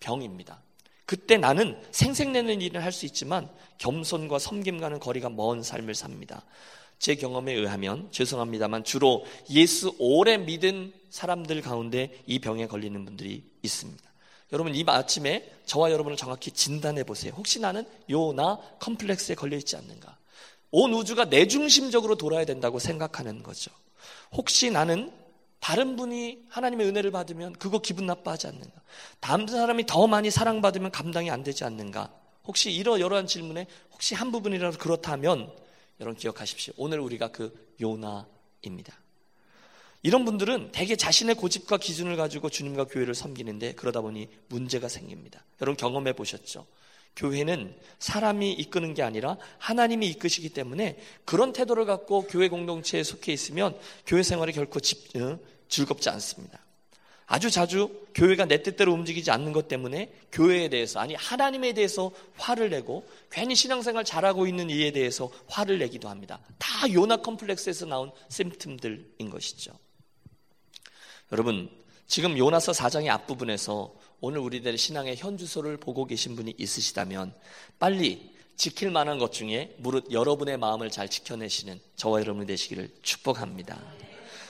병입니다. 0.00 0.62
그때 1.04 1.36
나는 1.36 1.80
생색내는 1.92 2.60
일을 2.60 2.82
할 2.82 2.92
수 2.92 3.06
있지만 3.06 3.48
겸손과 3.78 4.38
섬김과는 4.38 4.98
거리가 5.00 5.28
먼 5.28 5.62
삶을 5.62 5.94
삽니다. 5.94 6.44
제 6.98 7.14
경험에 7.14 7.52
의하면 7.52 8.08
죄송합니다만 8.10 8.82
주로 8.84 9.24
예수 9.50 9.94
오래 9.98 10.38
믿은 10.38 10.92
사람들 11.10 11.60
가운데 11.60 12.10
이 12.26 12.38
병에 12.38 12.66
걸리는 12.66 13.04
분들이 13.04 13.44
있습니다. 13.62 14.02
여러분 14.52 14.74
이 14.74 14.84
아침에 14.86 15.52
저와 15.66 15.90
여러분을 15.90 16.16
정확히 16.16 16.50
진단해 16.50 17.04
보세요. 17.04 17.34
혹시 17.36 17.60
나는 17.60 17.84
요나 18.08 18.58
컴플렉스에 18.80 19.34
걸려 19.34 19.56
있지 19.56 19.76
않는가? 19.76 20.16
온 20.70 20.92
우주가 20.92 21.28
내 21.28 21.46
중심적으로 21.46 22.16
돌아야 22.16 22.44
된다고 22.44 22.78
생각하는 22.78 23.42
거죠. 23.42 23.70
혹시 24.32 24.70
나는 24.70 25.12
다른 25.60 25.96
분이 25.96 26.44
하나님의 26.48 26.86
은혜를 26.86 27.10
받으면 27.10 27.54
그거 27.54 27.78
기분 27.78 28.06
나빠하지 28.06 28.46
않는가? 28.48 28.82
다른 29.20 29.46
사람이 29.46 29.86
더 29.86 30.06
많이 30.06 30.30
사랑받으면 30.30 30.90
감당이 30.90 31.30
안 31.30 31.42
되지 31.42 31.64
않는가? 31.64 32.12
혹시 32.44 32.70
이러이러한 32.70 33.26
질문에 33.26 33.66
혹시 33.92 34.14
한 34.14 34.30
부분이라도 34.30 34.78
그렇다면 34.78 35.50
여러분 36.00 36.16
기억하십시오. 36.16 36.74
오늘 36.76 37.00
우리가 37.00 37.28
그 37.28 37.74
요나입니다. 37.80 39.00
이런 40.02 40.24
분들은 40.24 40.70
대개 40.70 40.94
자신의 40.94 41.34
고집과 41.34 41.78
기준을 41.78 42.16
가지고 42.16 42.48
주님과 42.48 42.84
교회를 42.84 43.14
섬기는데 43.14 43.72
그러다 43.74 44.02
보니 44.02 44.28
문제가 44.48 44.88
생깁니다. 44.88 45.44
여러분 45.60 45.76
경험해 45.76 46.12
보셨죠? 46.12 46.66
교회는 47.16 47.74
사람이 47.98 48.52
이끄는 48.52 48.94
게 48.94 49.02
아니라 49.02 49.36
하나님이 49.58 50.08
이끄시기 50.10 50.50
때문에 50.50 50.98
그런 51.24 51.52
태도를 51.52 51.86
갖고 51.86 52.26
교회 52.26 52.48
공동체에 52.48 53.02
속해 53.02 53.32
있으면 53.32 53.76
교회 54.06 54.22
생활이 54.22 54.52
결코 54.52 54.80
집, 54.80 55.16
어, 55.16 55.38
즐겁지 55.68 56.10
않습니다. 56.10 56.60
아주 57.28 57.50
자주 57.50 58.06
교회가 58.14 58.44
내 58.44 58.62
뜻대로 58.62 58.92
움직이지 58.92 59.32
않는 59.32 59.52
것 59.52 59.66
때문에 59.66 60.12
교회에 60.30 60.68
대해서 60.68 61.00
아니 61.00 61.14
하나님에 61.14 61.72
대해서 61.72 62.12
화를 62.36 62.70
내고 62.70 63.04
괜히 63.30 63.56
신앙생활 63.56 64.04
잘하고 64.04 64.46
있는 64.46 64.70
이에 64.70 64.92
대해서 64.92 65.28
화를 65.48 65.78
내기도 65.78 66.08
합니다. 66.08 66.38
다 66.58 66.68
요나 66.92 67.16
컴플렉스에서 67.16 67.86
나온 67.86 68.12
심틈들인 68.28 69.30
것이죠. 69.30 69.72
여러분 71.32 71.68
지금 72.06 72.38
요나서 72.38 72.70
4장의 72.70 73.08
앞부분에서 73.08 73.92
오늘 74.20 74.40
우리들의 74.40 74.78
신앙의 74.78 75.16
현주소를 75.16 75.76
보고 75.76 76.06
계신 76.06 76.36
분이 76.36 76.54
있으시다면 76.58 77.34
빨리 77.78 78.34
지킬 78.56 78.90
만한 78.90 79.18
것 79.18 79.32
중에 79.32 79.74
무릇 79.78 80.10
여러분의 80.10 80.56
마음을 80.56 80.90
잘 80.90 81.08
지켜내시는 81.08 81.78
저와 81.96 82.20
여러분이 82.20 82.46
되시기를 82.46 82.90
축복합니다. 83.02 83.78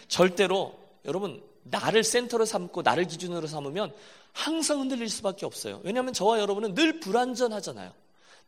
절대로 0.09 0.79
여러분 1.05 1.43
나를 1.65 2.05
센터로 2.05 2.45
삼고 2.45 2.83
나를 2.83 3.07
기준으로 3.07 3.47
삼으면 3.49 3.93
항상 4.33 4.81
흔들릴 4.81 5.09
수밖에 5.09 5.47
없어요. 5.47 5.81
왜냐하면 5.83 6.13
저와 6.13 6.39
여러분은 6.39 6.75
늘 6.75 7.01
불완전하잖아요. 7.01 7.93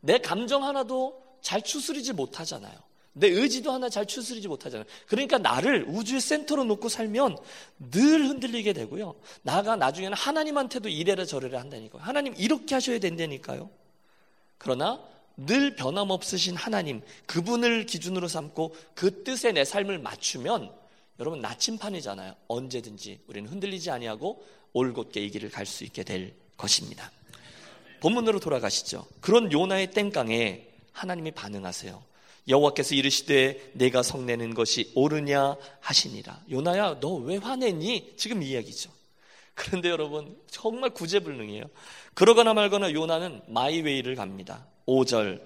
내 0.01 0.19
감정 0.19 0.63
하나도 0.63 1.21
잘 1.41 1.61
추스리지 1.61 2.13
못하잖아요. 2.13 2.88
내 3.19 3.27
의지도 3.27 3.71
하나 3.71 3.89
잘 3.89 4.05
추스리지 4.05 4.47
못하잖아요. 4.47 4.85
그러니까 5.07 5.37
나를 5.37 5.85
우주의 5.87 6.21
센터로 6.21 6.63
놓고 6.63 6.89
살면 6.89 7.37
늘 7.91 8.27
흔들리게 8.27 8.73
되고요. 8.73 9.15
나가 9.41 9.75
나중에는 9.75 10.15
하나님한테도 10.15 10.89
이래라 10.89 11.25
저래라 11.25 11.59
한다니까요. 11.59 12.01
하나님 12.01 12.33
이렇게 12.37 12.75
하셔야 12.75 12.99
된다니까요. 12.99 13.69
그러나 14.57 14.99
늘 15.37 15.75
변함없으신 15.75 16.55
하나님, 16.55 17.01
그분을 17.25 17.85
기준으로 17.85 18.27
삼고 18.27 18.75
그 18.93 19.23
뜻에 19.23 19.51
내 19.51 19.63
삶을 19.63 19.99
맞추면 19.99 20.71
여러분 21.19 21.41
나침판이잖아요. 21.41 22.35
언제든지 22.47 23.19
우리는 23.27 23.49
흔들리지 23.49 23.91
아니하고 23.91 24.45
올곧게 24.73 25.21
이 25.21 25.29
길을 25.29 25.49
갈 25.49 25.65
수 25.65 25.83
있게 25.83 26.03
될 26.03 26.33
것입니다. 26.57 27.11
본문으로 28.01 28.39
돌아가시죠. 28.39 29.05
그런 29.19 29.51
요나의 29.51 29.91
땡깡에 29.91 30.67
하나님이 30.91 31.31
반응하세요. 31.31 32.08
여호와께서 32.49 32.95
이르시되 32.95 33.71
내가 33.73 34.01
성내는 34.03 34.53
것이 34.55 34.91
옳으냐 34.95 35.55
하시니라. 35.81 36.41
요나야 36.51 36.99
너 36.99 37.17
왜 37.17 37.37
화내니? 37.37 38.15
지금 38.17 38.41
이 38.43 38.49
이야기죠. 38.49 38.89
그런데 39.53 39.89
여러분 39.89 40.35
정말 40.49 40.89
구제불능이에요. 40.91 41.65
그러거나 42.13 42.53
말거나 42.53 42.93
요나는 42.93 43.41
마이웨이를 43.47 44.15
갑니다. 44.15 44.65
5절 44.87 45.41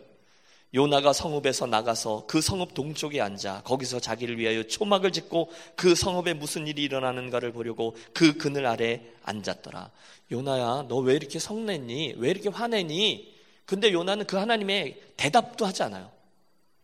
요나가 0.76 1.14
성읍에서 1.14 1.68
나가서 1.68 2.26
그 2.28 2.42
성읍 2.42 2.74
동쪽에 2.74 3.22
앉아 3.22 3.62
거기서 3.64 4.00
자기를 4.00 4.40
위하여 4.40 4.64
초막을 4.64 5.12
짓고 5.12 5.52
그 5.76 5.94
성읍에 5.94 6.34
무슨 6.34 6.66
일이 6.68 6.84
일어나는가를 6.84 7.52
보려고 7.52 7.96
그 8.14 8.38
그늘 8.38 8.66
아래 8.66 9.02
앉았더라. 9.24 9.92
요나야, 10.32 10.86
너 10.88 10.98
왜 11.02 11.14
이렇게 11.16 11.38
성냈니? 11.38 12.16
왜 12.18 12.30
이렇게 12.32 12.50
화내니? 12.50 13.34
근데 13.66 13.92
요나는 13.92 14.26
그 14.26 14.38
하나님의 14.38 15.00
대답도 15.18 15.66
하지 15.66 15.84
않아요. 15.84 16.10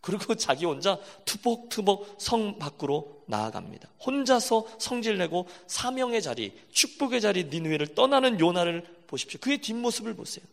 그리고 0.02 0.36
자기 0.36 0.66
혼자 0.66 0.98
투벅투벅 1.26 2.16
성 2.20 2.58
밖으로 2.58 3.24
나아갑니다. 3.28 3.90
혼자서 4.06 4.66
성질내고 4.80 5.48
사명의 5.68 6.22
자리, 6.22 6.58
축복의 6.72 7.22
자리 7.22 7.46
니누에를 7.46 7.96
떠나는 7.96 8.40
요나를 8.40 8.86
보십시오. 9.08 9.40
그의 9.40 9.60
뒷모습을 9.60 10.14
보세요. 10.14 10.46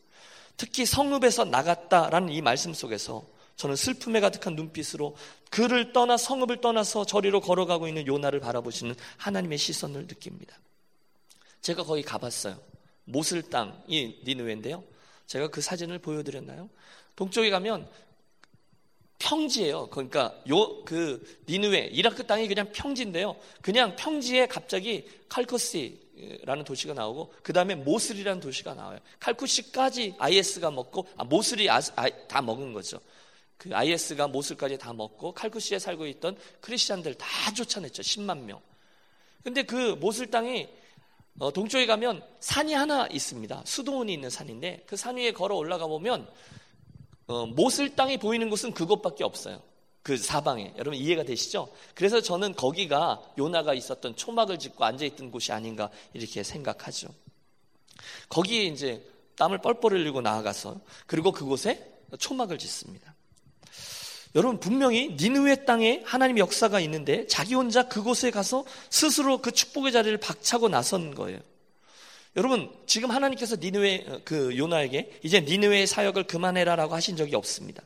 특히 0.57 0.85
성읍에서 0.87 1.45
나갔다라는 1.45 2.31
이 2.31 2.41
말씀 2.41 2.75
속에서 2.75 3.25
저는 3.57 3.77
슬픔에 3.77 4.21
가득한 4.21 4.55
눈빛으로 4.55 5.17
그를 5.51 5.93
떠나 5.93 6.17
성읍을 6.17 6.61
떠나서 6.61 7.05
저리로 7.07 7.41
걸어가고 7.41 7.89
있는 7.89 8.07
요나를 8.07 8.41
바라보시는 8.41 8.95
하나님의 9.17 9.59
시선을 9.59 10.03
느낍니다. 10.07 10.59
제가 11.63 11.85
거기 11.85 12.03
가봤어요. 12.03 12.59
모슬 13.05 13.43
땅이 13.43 14.21
니누에인데요. 14.25 14.85
제가 15.27 15.49
그 15.49 15.61
사진을 15.61 15.99
보여드렸나요? 16.01 16.69
동쪽에 17.17 17.51
가면 17.51 17.89
평지예요. 19.19 19.89
그러니까 19.91 20.35
요 20.49 20.85
그 20.85 21.21
니누에 21.49 21.91
이라크 21.93 22.25
땅이 22.27 22.47
그냥 22.49 22.71
평지인데요. 22.73 23.37
그냥 23.61 23.97
평지에 23.97 24.47
갑자기 24.47 25.05
칼커시라는 25.29 26.65
도시가 26.65 26.95
나오고 26.95 27.33
그 27.43 27.53
다음에 27.53 27.75
모슬이라는 27.75 28.41
도시가 28.41 28.75
나와요. 28.75 28.99
칼쿠시까지 29.19 30.15
IS가 30.19 30.71
먹고 30.71 31.07
아, 31.17 31.25
모슬이 31.25 31.69
아, 31.69 31.81
아, 31.97 32.09
다 32.29 32.41
먹은 32.43 32.73
거죠. 32.73 33.01
그 33.57 33.75
IS가 33.75 34.29
모슬까지 34.29 34.79
다 34.79 34.93
먹고 34.93 35.33
칼쿠시에 35.33 35.79
살고 35.79 36.07
있던 36.07 36.37
크리스찬들 36.61 37.15
다 37.15 37.27
쫓아냈죠. 37.55 38.03
10만 38.03 38.39
명. 38.41 38.61
근데 39.43 39.63
그 39.63 39.97
모슬 40.01 40.31
땅이 40.31 40.69
어, 41.39 41.53
동쪽에 41.53 41.87
가면 41.87 42.23
산이 42.41 42.73
하나 42.75 43.07
있습니다. 43.11 43.63
수도원이 43.65 44.13
있는 44.13 44.31
산인데 44.31 44.85
그 44.87 44.97
산 44.97 45.17
위에 45.17 45.33
걸어 45.33 45.57
올라가 45.57 45.87
보면 45.87 46.29
어, 47.27 47.47
모슬 47.47 47.95
땅이 47.95 48.19
보이는 48.19 48.49
곳은 48.49 48.73
그곳밖에 48.73 49.25
없어요. 49.25 49.61
그 50.03 50.17
사방에. 50.17 50.73
여러분 50.77 50.95
이해가 50.95 51.25
되시죠? 51.25 51.69
그래서 51.95 52.21
저는 52.21 52.55
거기가 52.55 53.21
요나가 53.39 53.75
있었던 53.75 54.15
초막을 54.15 54.59
짓고 54.59 54.85
앉아 54.85 55.05
있던 55.05 55.33
곳이 55.33 55.51
아닌가 55.53 55.91
이렇게 56.13 56.45
생각하죠. 56.45 57.09
거기에 58.29 58.65
이제 58.65 59.05
땀을 59.37 59.59
뻘뻘 59.59 59.93
흘리고 59.93 60.21
나아가서 60.21 60.81
그리고 61.07 61.33
그곳에 61.33 61.93
초막을 62.19 62.59
짓습니다. 62.59 63.17
여러분 64.37 64.61
분명히 64.61 65.17
니느웨 65.19 65.65
땅에 65.65 66.03
하나님의 66.05 66.41
역사가 66.41 66.79
있는데 66.81 67.27
자기 67.27 67.55
혼자 67.55 67.89
그곳에 67.89 68.31
가서 68.31 68.65
스스로 68.91 69.39
그 69.39 69.51
축복의 69.51 69.93
자리를 69.93 70.17
박차고 70.19 70.69
나선 70.69 71.15
거예요. 71.15 71.41
여러분 72.37 72.71
지금 72.87 73.11
하나님께서 73.11 73.57
니느웨 73.57 74.05
어, 74.09 74.21
그 74.25 74.57
요나에게 74.57 75.21
이제 75.23 75.41
니느웨의 75.41 75.87
사역을 75.87 76.25
그만해라라고 76.25 76.95
하신 76.95 77.17
적이 77.17 77.35
없습니다. 77.37 77.83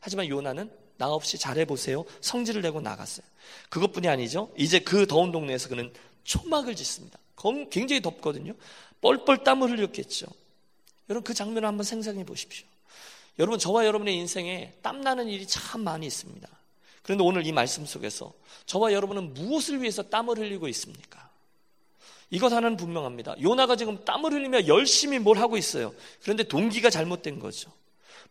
하지만 0.00 0.28
요나는 0.28 0.70
나 0.96 1.08
없이 1.08 1.38
잘해 1.38 1.64
보세요. 1.64 2.04
성질을 2.20 2.62
내고 2.62 2.80
나갔어요. 2.80 3.26
그것뿐이 3.70 4.08
아니죠. 4.08 4.52
이제 4.56 4.78
그 4.78 5.06
더운 5.06 5.32
동네에서 5.32 5.68
그는 5.68 5.92
초막을 6.24 6.76
짓습니다. 6.76 7.18
굉장히 7.70 8.00
덥거든요. 8.00 8.54
뻘뻘 9.00 9.44
땀을 9.44 9.70
흘렸겠죠. 9.70 10.26
여러분 11.08 11.24
그 11.24 11.34
장면을 11.34 11.66
한번 11.66 11.84
생각해 11.84 12.24
보십시오. 12.24 12.66
여러분 13.38 13.58
저와 13.58 13.84
여러분의 13.86 14.16
인생에 14.16 14.74
땀 14.82 15.00
나는 15.00 15.28
일이 15.28 15.46
참 15.46 15.82
많이 15.82 16.06
있습니다. 16.06 16.48
그런데 17.02 17.24
오늘 17.24 17.46
이 17.46 17.52
말씀 17.52 17.84
속에서 17.84 18.32
저와 18.66 18.92
여러분은 18.92 19.34
무엇을 19.34 19.80
위해서 19.80 20.02
땀을 20.02 20.38
흘리고 20.38 20.68
있습니까? 20.68 21.23
이것 22.34 22.52
하나는 22.52 22.76
분명합니다. 22.76 23.36
요나가 23.40 23.76
지금 23.76 24.04
땀을 24.04 24.32
흘리며 24.32 24.66
열심히 24.66 25.20
뭘 25.20 25.38
하고 25.38 25.56
있어요. 25.56 25.94
그런데 26.20 26.42
동기가 26.42 26.90
잘못된 26.90 27.38
거죠. 27.38 27.70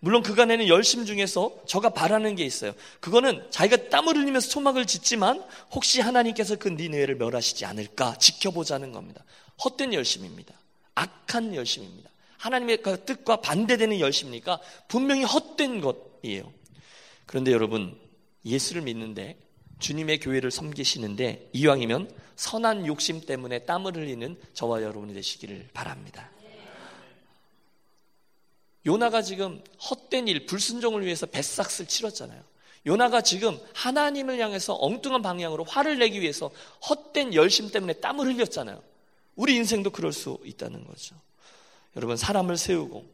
물론 0.02 0.22
그간에는 0.22 0.68
열심 0.68 1.06
중에서 1.06 1.56
저가 1.66 1.92
바라는 1.92 2.36
게 2.36 2.44
있어요. 2.44 2.74
그거는 3.00 3.48
자기가 3.50 3.88
땀을 3.88 4.18
흘리면서 4.18 4.50
소망을 4.50 4.86
짓지만 4.86 5.42
혹시 5.72 6.02
하나님께서 6.02 6.58
그 6.58 6.68
니느웨를 6.68 7.16
멸하시지 7.16 7.64
않을까 7.64 8.18
지켜보자는 8.18 8.92
겁니다. 8.92 9.24
헛된 9.64 9.94
열심입니다. 9.94 10.54
악한 10.96 11.56
열심입니다. 11.56 12.10
하나님의 12.40 12.82
그 12.82 13.06
뜻과 13.06 13.38
반대되는 13.38 14.02
열심이니까 14.02 14.60
분명히 14.90 15.24
헛된 15.24 15.80
것이에요. 15.80 16.52
그런데 17.26 17.54
여러분 17.54 17.98
예수를 18.44 18.82
믿는데 18.82 19.38
주님의 19.84 20.22
교회를 20.22 20.50
섬기시는데 20.50 21.50
이왕이면 21.52 22.10
선한 22.38 22.88
욕심 22.88 23.22
때문에 23.22 23.60
땀을 23.66 23.96
흘리는 23.96 24.40
저와 24.54 24.82
여러분이 24.82 25.14
되시기를 25.14 25.70
바랍니다. 25.74 26.32
요나가 28.86 29.22
지금 29.22 29.62
헛된 29.90 30.28
일, 30.28 30.46
불순종을 30.46 31.06
위해서 31.06 31.26
뱃삭을 31.26 31.88
치렀잖아요. 31.88 32.42
요나가 32.86 33.22
지금 33.22 33.60
하나님을 33.74 34.40
향해서 34.40 34.76
엉뚱한 34.76 35.22
방향으로 35.22 35.64
화를 35.64 36.00
내기 36.00 36.22
위해서 36.22 36.50
헛된 36.90 37.34
열심 37.34 37.70
때문에 37.70 37.94
땀을 37.94 38.26
흘렸잖아요. 38.26 38.82
우리 39.36 39.56
인생도 39.56 39.90
그럴 39.92 40.12
수 40.12 40.38
있다는 40.44 40.86
거죠. 40.86 41.16
여러분, 41.96 42.18
사람을 42.18 42.58
세우고, 42.58 43.06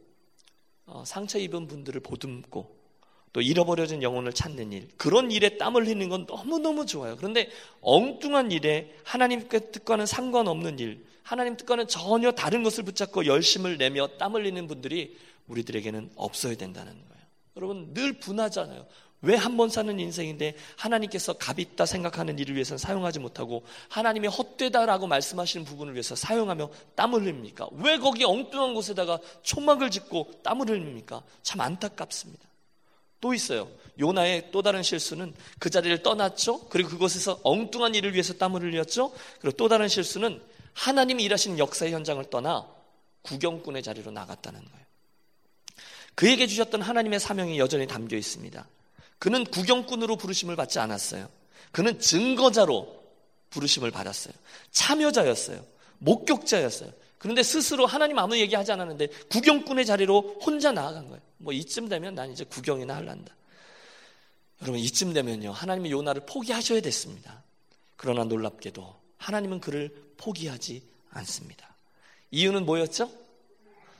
어, 0.86 1.04
상처 1.06 1.38
입은 1.38 1.68
분들을 1.68 2.00
보듬고, 2.00 2.79
또 3.32 3.40
잃어버려진 3.40 4.02
영혼을 4.02 4.32
찾는 4.32 4.72
일, 4.72 4.88
그런 4.96 5.30
일에 5.30 5.56
땀을 5.56 5.84
흘리는 5.86 6.08
건 6.08 6.26
너무너무 6.28 6.84
좋아요. 6.86 7.16
그런데 7.16 7.48
엉뚱한 7.80 8.50
일에 8.50 8.92
하나님께 9.04 9.70
뜻과는 9.70 10.06
상관없는 10.06 10.78
일, 10.80 11.04
하나님 11.22 11.56
뜻과는 11.56 11.86
전혀 11.86 12.32
다른 12.32 12.62
것을 12.64 12.84
붙잡고 12.84 13.26
열심을 13.26 13.78
내며 13.78 14.08
땀 14.18 14.34
흘리는 14.34 14.66
분들이 14.66 15.16
우리들에게는 15.46 16.10
없어야 16.16 16.56
된다는 16.56 16.92
거예요. 16.92 17.24
여러분 17.56 17.94
늘 17.94 18.14
분하잖아요. 18.14 18.86
왜 19.22 19.36
한 19.36 19.56
번 19.58 19.68
사는 19.68 20.00
인생인데 20.00 20.54
하나님께서 20.76 21.34
값 21.34 21.58
있다 21.60 21.84
생각하는 21.84 22.38
일을 22.38 22.54
위해서 22.54 22.78
사용하지 22.78 23.18
못하고 23.18 23.64
하나님이 23.90 24.28
헛되다라고 24.28 25.06
말씀하시는 25.06 25.66
부분을 25.66 25.92
위해서 25.92 26.14
사용하며 26.16 26.70
땀을 26.96 27.20
흘립니까? 27.20 27.68
왜 27.72 27.98
거기 27.98 28.24
엉뚱한 28.24 28.72
곳에다가 28.74 29.18
초막을 29.42 29.90
짓고 29.90 30.40
땀을 30.42 30.70
흘립니까? 30.70 31.22
참 31.42 31.60
안타깝습니다. 31.60 32.49
또 33.20 33.34
있어요. 33.34 33.68
요나의 33.98 34.50
또 34.50 34.62
다른 34.62 34.82
실수는 34.82 35.34
그 35.58 35.70
자리를 35.70 36.02
떠났죠. 36.02 36.68
그리고 36.68 36.90
그곳에서 36.90 37.40
엉뚱한 37.42 37.94
일을 37.94 38.14
위해서 38.14 38.32
땀을 38.34 38.62
흘렸죠. 38.62 39.12
그리고 39.40 39.56
또 39.56 39.68
다른 39.68 39.88
실수는 39.88 40.40
하나님이 40.72 41.24
일하시는 41.24 41.58
역사의 41.58 41.92
현장을 41.92 42.24
떠나 42.30 42.66
구경꾼의 43.22 43.82
자리로 43.82 44.10
나갔다는 44.10 44.60
거예요. 44.60 44.86
그에게 46.14 46.46
주셨던 46.46 46.82
하나님의 46.82 47.20
사명이 47.20 47.58
여전히 47.58 47.86
담겨 47.86 48.16
있습니다. 48.16 48.66
그는 49.18 49.44
구경꾼으로 49.44 50.16
부르심을 50.16 50.56
받지 50.56 50.78
않았어요. 50.78 51.28
그는 51.72 52.00
증거자로 52.00 53.00
부르심을 53.50 53.90
받았어요. 53.90 54.34
참여자였어요. 54.70 55.64
목격자였어요. 55.98 56.90
그런데 57.20 57.42
스스로 57.42 57.84
하나님 57.84 58.18
아무 58.18 58.34
얘기 58.38 58.54
하지 58.54 58.72
않았는데 58.72 59.08
구경꾼의 59.28 59.84
자리로 59.84 60.40
혼자 60.42 60.72
나아간 60.72 61.06
거예요. 61.08 61.20
뭐 61.36 61.52
이쯤 61.52 61.90
되면 61.90 62.14
난 62.14 62.32
이제 62.32 62.44
구경이나 62.44 62.96
할란다. 62.96 63.36
여러분 64.62 64.80
이쯤 64.80 65.12
되면요 65.12 65.52
하나님의 65.52 65.92
요나를 65.92 66.24
포기하셔야 66.24 66.80
됐습니다. 66.80 67.42
그러나 67.96 68.24
놀랍게도 68.24 68.98
하나님은 69.18 69.60
그를 69.60 69.94
포기하지 70.16 70.82
않습니다. 71.10 71.76
이유는 72.30 72.64
뭐였죠? 72.64 73.12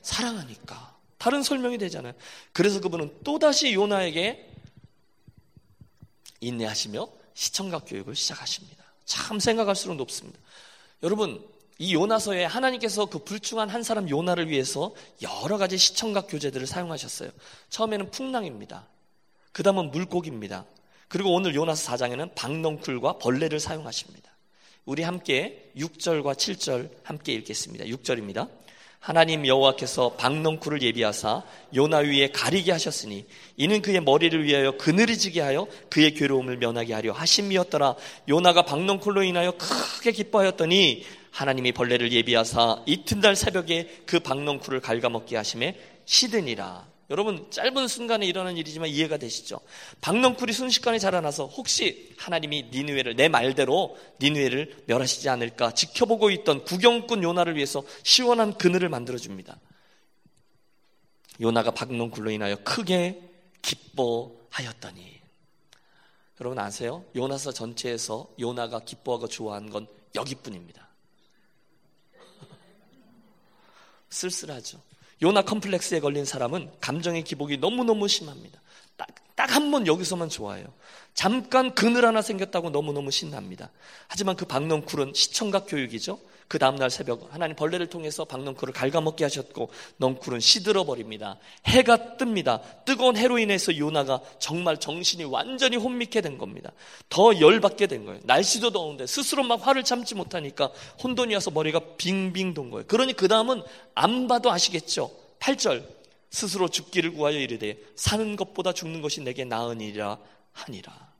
사랑하니까. 0.00 0.96
다른 1.18 1.42
설명이 1.42 1.76
되잖아요. 1.76 2.14
그래서 2.54 2.80
그분은 2.80 3.18
또다시 3.22 3.74
요나에게 3.74 4.50
인내하시며 6.40 7.06
시청각 7.34 7.84
교육을 7.86 8.16
시작하십니다. 8.16 8.82
참 9.04 9.38
생각할수록 9.38 9.98
높습니다. 9.98 10.38
여러분, 11.02 11.46
이 11.80 11.94
요나서에 11.94 12.44
하나님께서 12.44 13.06
그 13.06 13.20
불충한 13.20 13.70
한 13.70 13.82
사람 13.82 14.06
요나를 14.06 14.50
위해서 14.50 14.92
여러 15.22 15.56
가지 15.56 15.78
시청각 15.78 16.26
교재들을 16.28 16.66
사용하셨어요. 16.66 17.30
처음에는 17.70 18.10
풍랑입니다. 18.10 18.86
그 19.52 19.62
다음은 19.62 19.90
물고기입니다. 19.90 20.66
그리고 21.08 21.32
오늘 21.32 21.54
요나서 21.54 21.90
4장에는 21.90 22.34
박넝쿨과 22.34 23.16
벌레를 23.16 23.60
사용하십니다. 23.60 24.30
우리 24.84 25.02
함께 25.02 25.70
6절과 25.78 26.34
7절 26.34 26.90
함께 27.02 27.32
읽겠습니다. 27.32 27.86
6절입니다. 27.86 28.50
하나님 28.98 29.46
여호와께서 29.46 30.16
박넝쿨을 30.18 30.82
예비하사 30.82 31.42
요나 31.74 31.98
위에 31.98 32.28
가리게 32.32 32.70
하셨으니 32.72 33.24
이는 33.56 33.80
그의 33.80 34.02
머리를 34.02 34.44
위하여 34.44 34.76
그늘이 34.76 35.16
지게 35.16 35.40
하여 35.40 35.66
그의 35.88 36.12
괴로움을 36.12 36.58
면하게 36.58 36.92
하려 36.92 37.12
하심이었더라 37.12 37.94
요나가 38.28 38.66
박넝쿨로 38.66 39.22
인하여 39.22 39.52
크게 39.52 40.12
기뻐하였더니 40.12 41.06
하나님이 41.30 41.72
벌레를 41.72 42.12
예비하사 42.12 42.82
이튿날 42.86 43.36
새벽에 43.36 44.02
그 44.06 44.20
박넝쿨을 44.20 44.80
갉아먹게 44.80 45.36
하심에 45.36 45.78
시드니라 46.04 46.90
여러분 47.10 47.50
짧은 47.50 47.88
순간에 47.88 48.24
일어난 48.24 48.56
일이지만 48.56 48.88
이해가 48.88 49.16
되시죠? 49.16 49.60
박넝쿨이 50.00 50.52
순식간에 50.52 51.00
자라나서 51.00 51.46
혹시 51.46 52.14
하나님이 52.16 52.68
니누에를 52.70 53.16
내 53.16 53.28
말대로 53.28 53.98
니누에를 54.20 54.84
멸하시지 54.86 55.28
않을까 55.28 55.72
지켜보고 55.72 56.30
있던 56.30 56.64
구경꾼 56.64 57.24
요나를 57.24 57.56
위해서 57.56 57.82
시원한 58.04 58.56
그늘을 58.56 58.88
만들어 58.88 59.18
줍니다. 59.18 59.58
요나가 61.40 61.72
박넝쿨로 61.72 62.30
인하여 62.30 62.56
크게 62.62 63.20
기뻐하였더니 63.62 65.20
여러분 66.40 66.58
아세요? 66.60 67.04
요나서 67.16 67.52
전체에서 67.52 68.28
요나가 68.38 68.80
기뻐하고 68.80 69.26
좋아한 69.26 69.68
건 69.68 69.88
여기뿐입니다. 70.14 70.89
쓸쓸하죠. 74.10 74.80
요나 75.22 75.42
컴플렉스에 75.42 76.00
걸린 76.00 76.24
사람은 76.24 76.70
감정의 76.80 77.24
기복이 77.24 77.58
너무너무 77.58 78.08
심합니다. 78.08 78.60
딱, 78.96 79.08
딱한 79.34 79.70
번 79.70 79.86
여기서만 79.86 80.28
좋아해요. 80.28 80.66
잠깐 81.14 81.74
그늘 81.74 82.04
하나 82.04 82.22
생겼다고 82.22 82.70
너무너무 82.70 83.10
신납니다. 83.10 83.70
하지만 84.08 84.36
그 84.36 84.44
박넝쿨은 84.44 85.12
시청각 85.14 85.66
교육이죠. 85.66 86.18
그 86.50 86.58
다음날 86.58 86.90
새벽 86.90 87.32
하나님 87.32 87.54
벌레를 87.54 87.86
통해서 87.86 88.24
박넝쿨을 88.24 88.74
갉아먹게 88.74 89.22
하셨고 89.22 89.70
넝쿨은 89.98 90.40
시들어 90.40 90.82
버립니다. 90.82 91.38
해가 91.66 92.16
뜹니다. 92.16 92.60
뜨거운 92.84 93.16
해로 93.16 93.38
인해서 93.38 93.78
요나가 93.78 94.20
정말 94.40 94.80
정신이 94.80 95.22
완전히 95.22 95.76
혼미케 95.76 96.20
된 96.22 96.38
겁니다. 96.38 96.72
더 97.08 97.38
열받게 97.38 97.86
된 97.86 98.04
거예요. 98.04 98.18
날씨도 98.24 98.72
더운데 98.72 99.06
스스로 99.06 99.44
막 99.44 99.64
화를 99.64 99.84
참지 99.84 100.16
못하니까 100.16 100.72
혼돈이 101.00 101.32
와서 101.34 101.52
머리가 101.52 101.82
빙빙 101.96 102.54
돈 102.54 102.70
거예요. 102.72 102.84
그러니 102.88 103.12
그 103.12 103.28
다음은 103.28 103.62
안 103.94 104.26
봐도 104.26 104.50
아시겠죠. 104.50 105.08
8절 105.38 105.86
스스로 106.30 106.66
죽기를 106.66 107.12
구하여 107.12 107.38
이르되 107.38 107.78
사는 107.94 108.34
것보다 108.34 108.72
죽는 108.72 109.02
것이 109.02 109.20
내게 109.20 109.44
나으니라 109.44 110.18
하니라. 110.50 111.12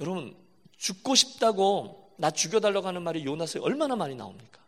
여러분 0.00 0.34
죽고 0.76 1.14
싶다고 1.14 1.99
나 2.20 2.30
죽여달라고 2.30 2.86
하는 2.86 3.02
말이 3.02 3.24
요나서에 3.24 3.62
얼마나 3.62 3.96
많이 3.96 4.14
나옵니까? 4.14 4.60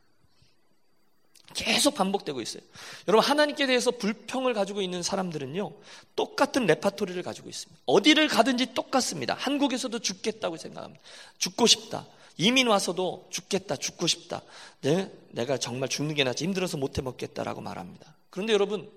계속 1.55 1.95
반복되고 1.95 2.41
있어요. 2.41 2.63
여러분, 3.09 3.29
하나님께 3.29 3.67
대해서 3.67 3.91
불평을 3.91 4.55
가지고 4.55 4.81
있는 4.81 5.03
사람들은요, 5.03 5.71
똑같은 6.17 6.65
레파토리를 6.65 7.23
가지고 7.23 7.51
있습니다. 7.51 7.83
어디를 7.85 8.29
가든지 8.29 8.73
똑같습니다. 8.73 9.35
한국에서도 9.35 9.99
죽겠다고 9.99 10.57
생각합니다. 10.57 11.05
죽고 11.37 11.67
싶다. 11.67 12.07
이민 12.39 12.69
와서도 12.69 13.29
죽겠다, 13.29 13.77
죽고 13.77 14.07
싶다. 14.07 14.41
네, 14.81 15.13
내가 15.33 15.59
정말 15.59 15.91
죽는 15.91 16.15
게 16.15 16.25
낫지 16.25 16.45
힘들어서 16.45 16.79
못 16.79 16.97
해 16.97 17.03
먹겠다라고 17.03 17.61
말합니다. 17.61 18.17
그런데 18.31 18.55
여러분, 18.55 18.91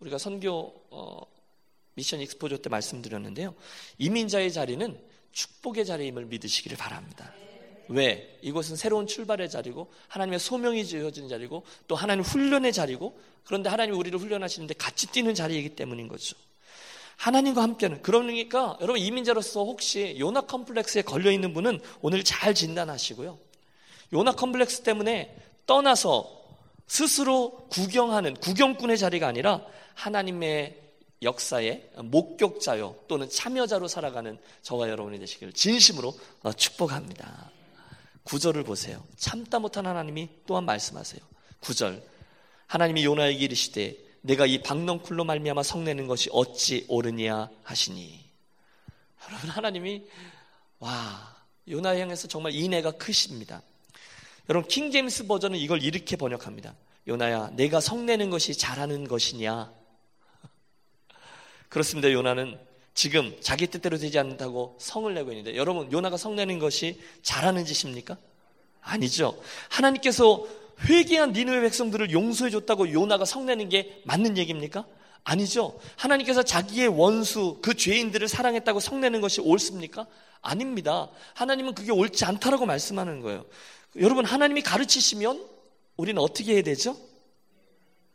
우리가 0.00 0.18
선교 0.18 0.74
어, 0.90 1.20
미션 1.94 2.20
익스포저 2.20 2.56
때 2.56 2.68
말씀드렸는데요. 2.68 3.54
이민자의 3.98 4.52
자리는 4.52 5.00
축복의 5.30 5.86
자리임을 5.86 6.24
믿으시기를 6.24 6.76
바랍니다. 6.76 7.32
왜? 7.92 8.38
이곳은 8.42 8.76
새로운 8.76 9.06
출발의 9.06 9.50
자리고 9.50 9.92
하나님의 10.08 10.38
소명이 10.38 10.84
지어진 10.84 11.28
자리고 11.28 11.64
또 11.88 11.94
하나님 11.94 12.24
훈련의 12.24 12.72
자리고 12.72 13.18
그런데 13.44 13.68
하나님 13.68 13.96
우리를 13.96 14.18
훈련하시는데 14.18 14.74
같이 14.74 15.06
뛰는 15.08 15.34
자리이기 15.34 15.70
때문인 15.70 16.08
거죠. 16.08 16.36
하나님과 17.16 17.62
함께는 17.62 18.02
그러니까 18.02 18.76
여러분 18.80 19.00
이민자로서 19.00 19.64
혹시 19.64 20.16
요나 20.18 20.42
컴플렉스에 20.42 21.02
걸려 21.02 21.30
있는 21.30 21.52
분은 21.54 21.80
오늘 22.00 22.24
잘 22.24 22.54
진단하시고요. 22.54 23.38
요나 24.12 24.32
컴플렉스 24.32 24.82
때문에 24.82 25.36
떠나서 25.66 26.42
스스로 26.86 27.66
구경하는 27.70 28.34
구경꾼의 28.34 28.98
자리가 28.98 29.26
아니라 29.26 29.64
하나님의 29.94 30.78
역사의 31.22 31.90
목격자요 31.96 32.96
또는 33.06 33.28
참여자로 33.28 33.86
살아가는 33.86 34.38
저와 34.62 34.88
여러분이 34.88 35.18
되시기를 35.20 35.52
진심으로 35.52 36.12
축복합니다. 36.56 37.52
구절을 38.24 38.64
보세요. 38.64 39.04
참다 39.16 39.58
못한 39.58 39.86
하나님이 39.86 40.28
또한 40.46 40.64
말씀하세요. 40.64 41.20
구절 41.60 42.02
하나님이 42.66 43.04
요나에게 43.04 43.44
이르시되 43.44 43.96
내가 44.22 44.46
이 44.46 44.62
박넝쿨로 44.62 45.24
말미암아 45.24 45.62
성내는 45.62 46.06
것이 46.06 46.30
어찌 46.32 46.86
옳으냐 46.88 47.50
하시니 47.64 48.30
여러분 49.28 49.50
하나님이 49.50 50.04
와 50.78 51.36
요나 51.68 51.98
향해서 51.98 52.28
정말 52.28 52.54
인애가 52.54 52.92
크십니다. 52.92 53.62
여러분 54.48 54.68
킹 54.68 54.90
제임스 54.90 55.26
버전은 55.26 55.58
이걸 55.58 55.82
이렇게 55.82 56.16
번역합니다. 56.16 56.74
요나야 57.08 57.50
내가 57.54 57.80
성내는 57.80 58.30
것이 58.30 58.56
잘하는 58.56 59.06
것이냐? 59.08 59.72
그렇습니다. 61.68 62.12
요나는 62.12 62.58
지금 62.94 63.34
자기 63.40 63.66
뜻대로 63.66 63.96
되지 63.98 64.18
않는다고 64.18 64.76
성을 64.78 65.12
내고 65.14 65.30
있는데 65.32 65.56
여러분 65.56 65.90
요나가 65.92 66.16
성 66.16 66.36
내는 66.36 66.58
것이 66.58 67.00
잘하는 67.22 67.64
짓입니까? 67.64 68.16
아니죠. 68.80 69.40
하나님께서 69.68 70.46
회개한 70.84 71.32
니누의 71.32 71.62
백성들을 71.62 72.12
용서해 72.12 72.50
줬다고 72.50 72.92
요나가 72.92 73.24
성 73.24 73.46
내는 73.46 73.68
게 73.68 74.02
맞는 74.04 74.36
얘기입니까? 74.36 74.84
아니죠. 75.24 75.78
하나님께서 75.96 76.42
자기의 76.42 76.88
원수, 76.88 77.58
그 77.62 77.74
죄인들을 77.74 78.26
사랑했다고 78.26 78.80
성 78.80 79.00
내는 79.00 79.20
것이 79.20 79.40
옳습니까? 79.40 80.06
아닙니다. 80.40 81.08
하나님은 81.34 81.74
그게 81.74 81.92
옳지 81.92 82.24
않다라고 82.24 82.66
말씀하는 82.66 83.20
거예요. 83.20 83.46
여러분, 84.00 84.24
하나님이 84.24 84.62
가르치시면 84.62 85.46
우리는 85.96 86.20
어떻게 86.20 86.54
해야 86.54 86.62
되죠? 86.62 86.96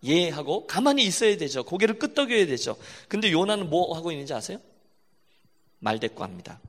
예 0.04 0.30
하고 0.30 0.68
가만히 0.68 1.04
있어야 1.04 1.38
되죠. 1.38 1.64
고개를 1.64 1.98
끄덕여야 1.98 2.46
되죠. 2.46 2.78
근데 3.08 3.32
요나는 3.32 3.70
뭐 3.70 3.96
하고 3.96 4.12
있는지 4.12 4.34
아세요? 4.34 4.60
말대꾸합니다. 5.80 6.60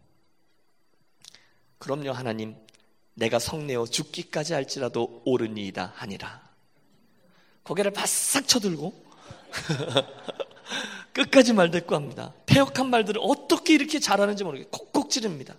그럼요, 1.78 2.12
하나님. 2.12 2.56
내가 3.14 3.38
성내어 3.38 3.86
죽기까지 3.86 4.54
할지라도 4.54 5.22
옳으니이다 5.24 5.92
하니라. 5.96 6.48
고개를 7.64 7.90
바싹 7.92 8.46
쳐들고 8.46 9.04
끝까지 11.12 11.52
말대꾸합니다. 11.52 12.32
폐역한 12.46 12.90
말들을 12.90 13.20
어떻게 13.22 13.74
이렇게 13.74 13.98
잘하는지 13.98 14.44
모르겠 14.44 14.70
콕콕 14.70 15.10
찌릅니다. 15.10 15.54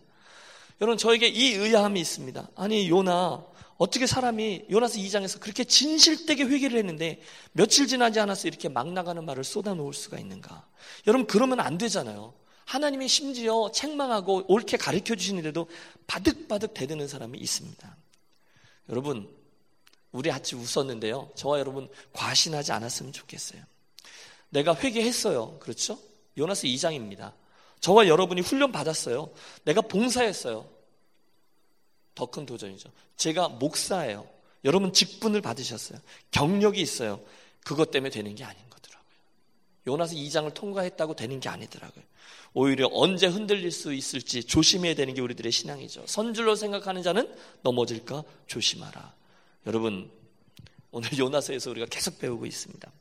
여러분 0.82 0.98
저에게 0.98 1.28
이 1.28 1.54
의아함이 1.54 2.00
있습니다. 2.00 2.50
아니 2.56 2.90
요나 2.90 3.44
어떻게 3.78 4.08
사람이 4.08 4.66
요나서 4.72 5.00
2장에서 5.00 5.40
그렇게 5.40 5.64
진실되게 5.64 6.44
회개를 6.44 6.78
했는데 6.80 7.22
며칠 7.52 7.88
지나지 7.88 8.20
않아서 8.20 8.48
이렇게 8.48 8.70
막 8.70 8.92
나가는 8.92 9.24
말을 9.24 9.44
쏟아놓을 9.44 9.94
수가 9.94 10.18
있는가? 10.20 10.66
여러분 11.08 11.28
그러면 11.28 11.60
안 11.60 11.78
되잖아요. 11.78 12.34
하나님이 12.70 13.08
심지어 13.08 13.72
책망하고 13.74 14.46
옳게 14.48 14.78
가르쳐 14.78 15.16
주시는데도 15.16 15.68
바득바득 16.06 16.76
대드는 16.76 17.08
사람이 17.08 17.40
있습니다. 17.40 17.98
여러분, 18.90 19.28
우리 20.12 20.30
같이 20.30 20.56
웃었는데요. 20.56 21.32
저와 21.34 21.58
여러분 21.58 21.90
과신하지 22.14 22.72
않았으면 22.72 23.12
좋겠어요. 23.12 23.64
내가 24.50 24.76
회개했어요. 24.76 25.58
그렇죠? 25.58 25.98
요나스 26.38 26.68
2장입니다. 26.68 27.34
저와 27.80 28.08
여러분이 28.08 28.42
훈련 28.42 28.72
받았어요. 28.72 29.34
내가 29.64 29.82
봉사했어요. 29.82 30.70
더 32.14 32.28
큰 32.28 32.46
도전이죠. 32.46 32.92
제가 33.18 33.50
목사예요. 33.50 34.28
여러분 34.64 34.94
직분을 34.94 35.42
받으셨어요. 35.42 35.98
경력이 36.30 36.80
있어요. 36.82 37.20
그것 37.64 37.90
때문에 37.90 38.12
되는 38.12 38.36
게 38.36 38.44
아닌 38.44 38.62
거더라고 38.69 38.69
요. 39.90 39.94
요나스 39.94 40.16
2장을 40.16 40.54
통과했다고 40.54 41.16
되는 41.16 41.40
게 41.40 41.50
아니더라고요. 41.50 42.04
오히려 42.54 42.90
언제 42.92 43.28
흔들릴 43.28 43.72
수 43.72 43.94
있을지 43.94 44.44
조심해야 44.44 44.96
되는 44.96 45.14
게 45.14 45.22
우리들의 45.22 45.52
신앙이죠. 45.52 46.06
선줄로 46.08 46.56
생각하는 46.56 47.04
자는 47.04 47.34
넘어질까 47.62 48.24
조심하라. 48.48 49.14
여러분, 49.68 50.10
오늘 50.92 51.18
요나서에서 51.18 51.70
우리가 51.72 51.88
계속 51.88 52.20
배우고 52.20 52.46
있습니다. 52.46 52.92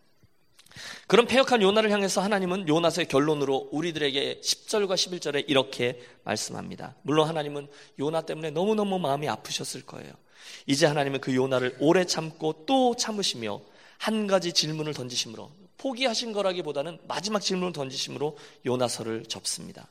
그런 1.06 1.26
폐역한 1.26 1.62
요나를 1.62 1.90
향해서 1.90 2.20
하나님은 2.20 2.68
요나서의 2.68 3.08
결론으로 3.08 3.70
우리들에게 3.72 4.40
10절과 4.40 4.94
11절에 4.94 5.44
이렇게 5.48 6.00
말씀합니다. 6.24 6.94
물론 7.02 7.26
하나님은 7.28 7.68
요나 7.98 8.22
때문에 8.22 8.50
너무너무 8.50 8.98
마음이 8.98 9.28
아프셨을 9.28 9.86
거예요. 9.86 10.12
이제 10.66 10.86
하나님은 10.86 11.20
그 11.20 11.34
요나를 11.34 11.76
오래 11.80 12.04
참고 12.04 12.64
또 12.66 12.94
참으시며 12.94 13.60
한 13.96 14.26
가지 14.26 14.52
질문을 14.52 14.94
던지심으로 14.94 15.50
포기하신 15.78 16.32
거라기보다는 16.32 16.98
마지막 17.08 17.40
질문을 17.40 17.72
던지심으로 17.72 18.36
요나서를 18.66 19.24
접습니다. 19.26 19.88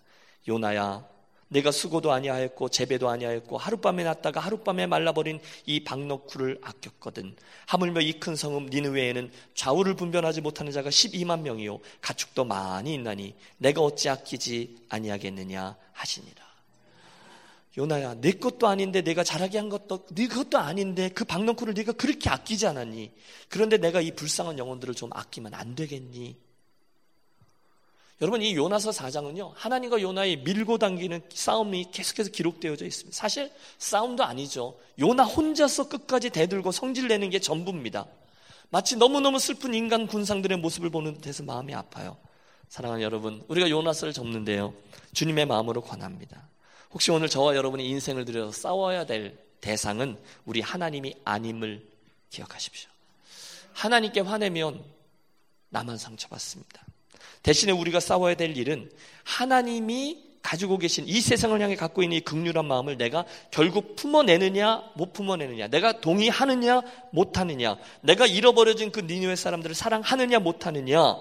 요나야, 0.48 1.06
내가 1.50 1.72
수고도 1.72 2.12
아니하였고 2.12 2.70
재배도 2.70 3.08
아니하였고 3.10 3.58
하룻밤에 3.58 4.04
났다가 4.04 4.42
하룻밤에 4.42 4.86
말라버린 4.86 5.40
이 5.66 5.84
박너쿨을 5.84 6.60
아꼈거든. 6.62 7.36
하물며 7.68 8.02
이 8.02 8.20
큰 8.20 8.36
성읍 8.36 8.70
니느웨에는 8.70 9.32
좌우를 9.56 9.96
분별하지 9.96 10.42
못하는 10.42 10.72
자가 10.72 10.90
12만 10.90 11.42
명이요 11.42 11.80
가축도 12.02 12.44
많이 12.44 12.94
있나니 12.94 13.34
내가 13.58 13.82
어찌 13.82 14.10
아끼지 14.10 14.76
아니하겠느냐 14.90 15.78
하시니라. 15.94 16.47
요나야, 17.78 18.16
내 18.16 18.32
것도 18.32 18.68
아닌데 18.68 19.02
내가 19.02 19.24
잘하게 19.24 19.60
한 19.60 19.70
것도 19.70 20.08
네 20.08 20.28
것도 20.28 20.58
아닌데 20.58 21.10
그 21.10 21.26
박넝쿨을 21.26 21.76
네가 21.76 21.92
그렇게 21.94 22.30
아끼지 22.30 22.66
않았니? 22.66 23.12
그런데 23.50 23.78
내가 23.78 24.02
이 24.02 24.12
불쌍한 24.12 24.58
영혼들을 24.58 24.96
좀 24.96 25.12
아끼면 25.14 25.54
안 25.54 25.76
되겠니? 25.76 26.36
여러분 28.20 28.42
이 28.42 28.56
요나서 28.56 28.90
4장은요 28.90 29.52
하나님과 29.54 30.02
요나의 30.02 30.38
밀고 30.38 30.80
당기는 30.80 31.22
싸움이 31.32 31.92
계속해서 31.92 32.32
기록되어져 32.32 32.84
있습니다. 32.84 33.16
사실 33.16 33.52
싸움도 33.78 34.24
아니죠. 34.24 34.76
요나 35.00 35.24
혼자서 35.24 35.88
끝까지 35.88 36.32
대들고 36.32 36.72
성질내는 36.72 37.30
게 37.30 37.38
전부입니다. 37.38 38.08
마치 38.70 38.98
너무너무 38.98 39.38
슬픈 39.38 39.76
인간 39.76 40.08
군상들의 40.08 40.58
모습을 40.58 40.90
보는 40.90 41.14
듯해서 41.14 41.44
마음이 41.44 41.76
아파요. 41.76 42.18
사랑하는 42.70 43.04
여러분, 43.04 43.44
우리가 43.48 43.70
요나서를 43.70 44.14
접는데요. 44.14 44.74
주님의 45.14 45.46
마음으로 45.46 45.82
권합니다. 45.82 46.50
혹시 46.98 47.12
오늘 47.12 47.30
저와 47.30 47.56
여러분이 47.56 47.88
인생을 47.88 48.26
들여서 48.26 48.52
싸워야 48.52 49.06
될 49.06 49.38
대상은 49.62 50.18
우리 50.46 50.62
하나님이 50.62 51.14
아님을 51.26 51.86
기억하십시오. 52.32 52.90
하나님께 53.74 54.22
화내면 54.22 54.84
나만 55.70 56.00
상처받습니다. 56.00 56.84
대신에 57.44 57.72
우리가 57.72 58.00
싸워야 58.00 58.34
될 58.34 58.58
일은 58.58 58.92
하나님이 59.24 60.24
가지고 60.42 60.80
계신 60.80 61.08
이 61.08 61.22
세상을 61.22 61.62
향해 61.62 61.76
갖고 61.76 62.02
있는 62.02 62.18
이 62.18 62.22
극률한 62.22 62.66
마음을 62.66 62.98
내가 62.98 63.26
결국 63.52 63.96
품어내느냐 63.96 64.94
못 64.96 65.14
품어내느냐 65.14 65.68
내가 65.68 66.02
동의하느냐 66.02 66.82
못하느냐 67.12 67.78
내가 68.02 68.26
잃어버려진 68.26 68.92
그 68.92 69.02
니누의 69.02 69.38
사람들을 69.38 69.76
사랑하느냐 69.76 70.40
못하느냐 70.40 71.16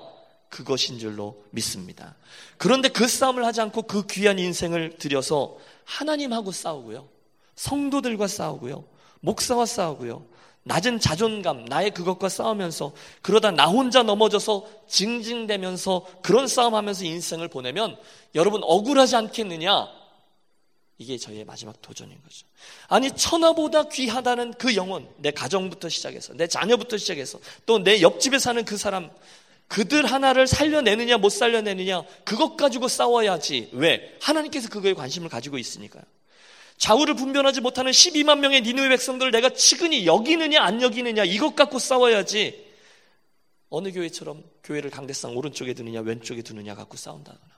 그것인 0.48 0.98
줄로 0.98 1.42
믿습니다. 1.50 2.14
그런데 2.56 2.88
그 2.88 3.08
싸움을 3.08 3.44
하지 3.44 3.60
않고 3.60 3.82
그 3.82 4.06
귀한 4.06 4.38
인생을 4.38 4.96
들여서 4.98 5.58
하나님하고 5.84 6.52
싸우고요. 6.52 7.08
성도들과 7.56 8.26
싸우고요. 8.26 8.84
목사와 9.20 9.66
싸우고요. 9.66 10.24
낮은 10.64 10.98
자존감, 10.98 11.64
나의 11.66 11.92
그것과 11.92 12.28
싸우면서 12.28 12.92
그러다 13.22 13.52
나 13.52 13.66
혼자 13.66 14.02
넘어져서 14.02 14.66
징징대면서 14.88 16.06
그런 16.22 16.48
싸움하면서 16.48 17.04
인생을 17.04 17.48
보내면 17.48 17.96
여러분 18.34 18.62
억울하지 18.64 19.14
않겠느냐? 19.14 19.88
이게 20.98 21.18
저희의 21.18 21.44
마지막 21.44 21.80
도전인 21.82 22.20
거죠. 22.22 22.46
아니 22.88 23.10
천하보다 23.12 23.90
귀하다는 23.90 24.54
그 24.54 24.74
영혼, 24.74 25.08
내 25.18 25.30
가정부터 25.30 25.88
시작해서 25.88 26.32
내 26.34 26.46
자녀부터 26.48 26.96
시작해서 26.96 27.38
또 27.64 27.78
내 27.78 28.00
옆집에 28.00 28.38
사는 28.38 28.64
그 28.64 28.76
사람 28.76 29.10
그들 29.68 30.06
하나를 30.06 30.46
살려내느냐 30.46 31.18
못 31.18 31.30
살려내느냐 31.30 32.02
그것 32.24 32.56
가지고 32.56 32.88
싸워야지. 32.88 33.70
왜? 33.72 34.16
하나님께서 34.20 34.68
그거에 34.68 34.94
관심을 34.94 35.28
가지고 35.28 35.58
있으니까요. 35.58 36.04
좌우를 36.78 37.14
분별하지 37.14 37.62
못하는 37.62 37.90
12만 37.90 38.38
명의 38.38 38.60
니누의 38.60 38.90
백성들을 38.90 39.32
내가 39.32 39.50
치근히 39.50 40.06
여기느냐 40.06 40.62
안 40.62 40.82
여기느냐 40.82 41.24
이것 41.24 41.56
갖고 41.56 41.78
싸워야지. 41.78 42.66
어느 43.68 43.90
교회처럼 43.92 44.44
교회를 44.62 44.90
강대상 44.90 45.36
오른쪽에 45.36 45.74
두느냐 45.74 46.00
왼쪽에 46.00 46.42
두느냐 46.42 46.74
갖고 46.74 46.96
싸운다거나 46.96 47.56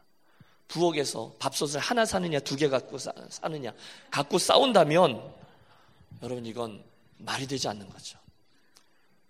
부엌에서 0.68 1.34
밥솥을 1.38 1.80
하나 1.80 2.04
사느냐 2.04 2.40
두 2.40 2.56
개 2.56 2.68
갖고 2.68 2.96
사, 2.98 3.12
사느냐 3.28 3.72
갖고 4.10 4.38
싸운다면 4.38 5.22
여러분 6.22 6.46
이건 6.46 6.82
말이 7.18 7.46
되지 7.46 7.68
않는 7.68 7.88
거죠. 7.90 8.18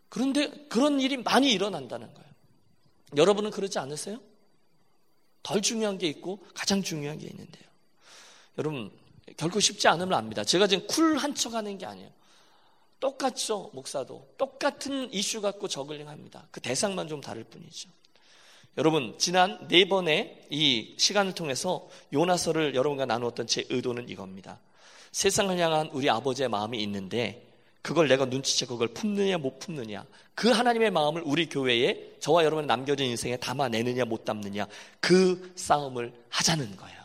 그런데 0.08 0.50
그런 0.68 1.00
일이 1.00 1.16
많이 1.16 1.50
일어난다는 1.50 2.12
거예요. 2.14 2.27
여러분은 3.16 3.50
그러지 3.50 3.78
않으세요? 3.78 4.20
덜 5.42 5.62
중요한 5.62 5.98
게 5.98 6.06
있고 6.08 6.44
가장 6.54 6.82
중요한 6.82 7.18
게 7.18 7.26
있는데요. 7.26 7.64
여러분 8.58 8.90
결코 9.36 9.60
쉽지 9.60 9.88
않음을 9.88 10.14
압니다. 10.14 10.44
제가 10.44 10.66
지금 10.66 10.86
쿨한 10.86 11.34
척 11.34 11.54
하는 11.54 11.78
게 11.78 11.86
아니에요. 11.86 12.10
똑같죠, 13.00 13.70
목사도. 13.74 14.34
똑같은 14.36 15.12
이슈 15.12 15.40
갖고 15.40 15.68
저글링 15.68 16.08
합니다. 16.08 16.48
그 16.50 16.60
대상만 16.60 17.08
좀 17.08 17.20
다를 17.20 17.44
뿐이죠. 17.44 17.88
여러분, 18.76 19.16
지난 19.18 19.66
네 19.68 19.88
번의 19.88 20.46
이 20.50 20.94
시간을 20.98 21.34
통해서 21.34 21.88
요나서를 22.12 22.74
여러분과 22.74 23.06
나누었던 23.06 23.46
제 23.46 23.64
의도는 23.68 24.08
이겁니다. 24.08 24.60
세상을 25.12 25.56
향한 25.58 25.88
우리 25.92 26.10
아버지의 26.10 26.48
마음이 26.48 26.82
있는데 26.82 27.47
그걸 27.82 28.08
내가 28.08 28.24
눈치채 28.24 28.66
그걸 28.66 28.88
품느냐 28.88 29.38
못 29.38 29.58
품느냐 29.58 30.04
그 30.34 30.50
하나님의 30.50 30.90
마음을 30.90 31.22
우리 31.24 31.48
교회에 31.48 32.16
저와 32.20 32.44
여러분 32.44 32.66
남겨진 32.66 33.06
인생에 33.06 33.36
담아내느냐 33.36 34.04
못 34.04 34.24
담느냐 34.24 34.66
그 35.00 35.52
싸움을 35.56 36.12
하자는 36.28 36.76
거예요. 36.76 36.98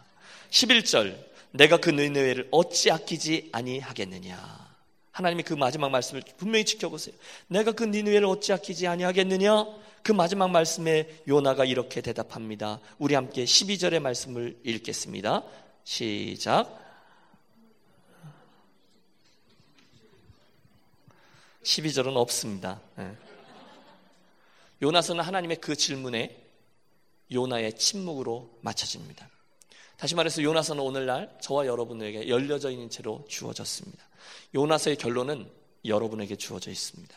11절 0.50 1.18
내가 1.52 1.78
그 1.78 1.90
니느웨를 1.90 2.48
어찌 2.52 2.92
아끼지 2.92 3.50
아니하겠느냐 3.52 4.64
하나님이 5.12 5.44
그 5.44 5.54
마지막 5.54 5.90
말씀을 5.90 6.24
분명히 6.38 6.66
지켜보세요. 6.66 7.16
내가 7.48 7.72
그 7.72 7.84
니느웨를 7.84 8.28
어찌 8.28 8.52
아끼지 8.54 8.88
아니하겠느냐 8.88 9.66
그 10.02 10.12
마지막 10.12 10.50
말씀에 10.50 11.22
요나가 11.28 11.64
이렇게 11.64 12.02
대답합니다. 12.02 12.80
우리 12.98 13.16
함께 13.16 13.46
12절의 13.46 14.00
말씀을 14.00 14.60
읽겠습니다. 14.64 15.44
시작. 15.86 16.83
12절은 21.64 22.16
없습니다. 22.18 22.82
네. 22.96 23.16
요나서는 24.82 25.24
하나님의 25.24 25.58
그 25.58 25.76
질문에 25.76 26.44
요나의 27.32 27.78
침묵으로 27.78 28.58
맞춰집니다. 28.62 29.30
다시 29.98 30.16
말해서 30.16 30.44
요나서는 30.44 30.84
오늘날 30.84 31.38
저와 31.42 31.66
여러분에게 31.66 32.28
열려져 32.28 32.70
있는 32.70 32.90
채로 32.90 33.26
주어졌습니다. 33.30 34.04
요나서의 34.54 34.98
결론은 34.98 35.50
여러분에게 35.86 36.36
주어져 36.36 36.72
있습니다. 36.72 37.16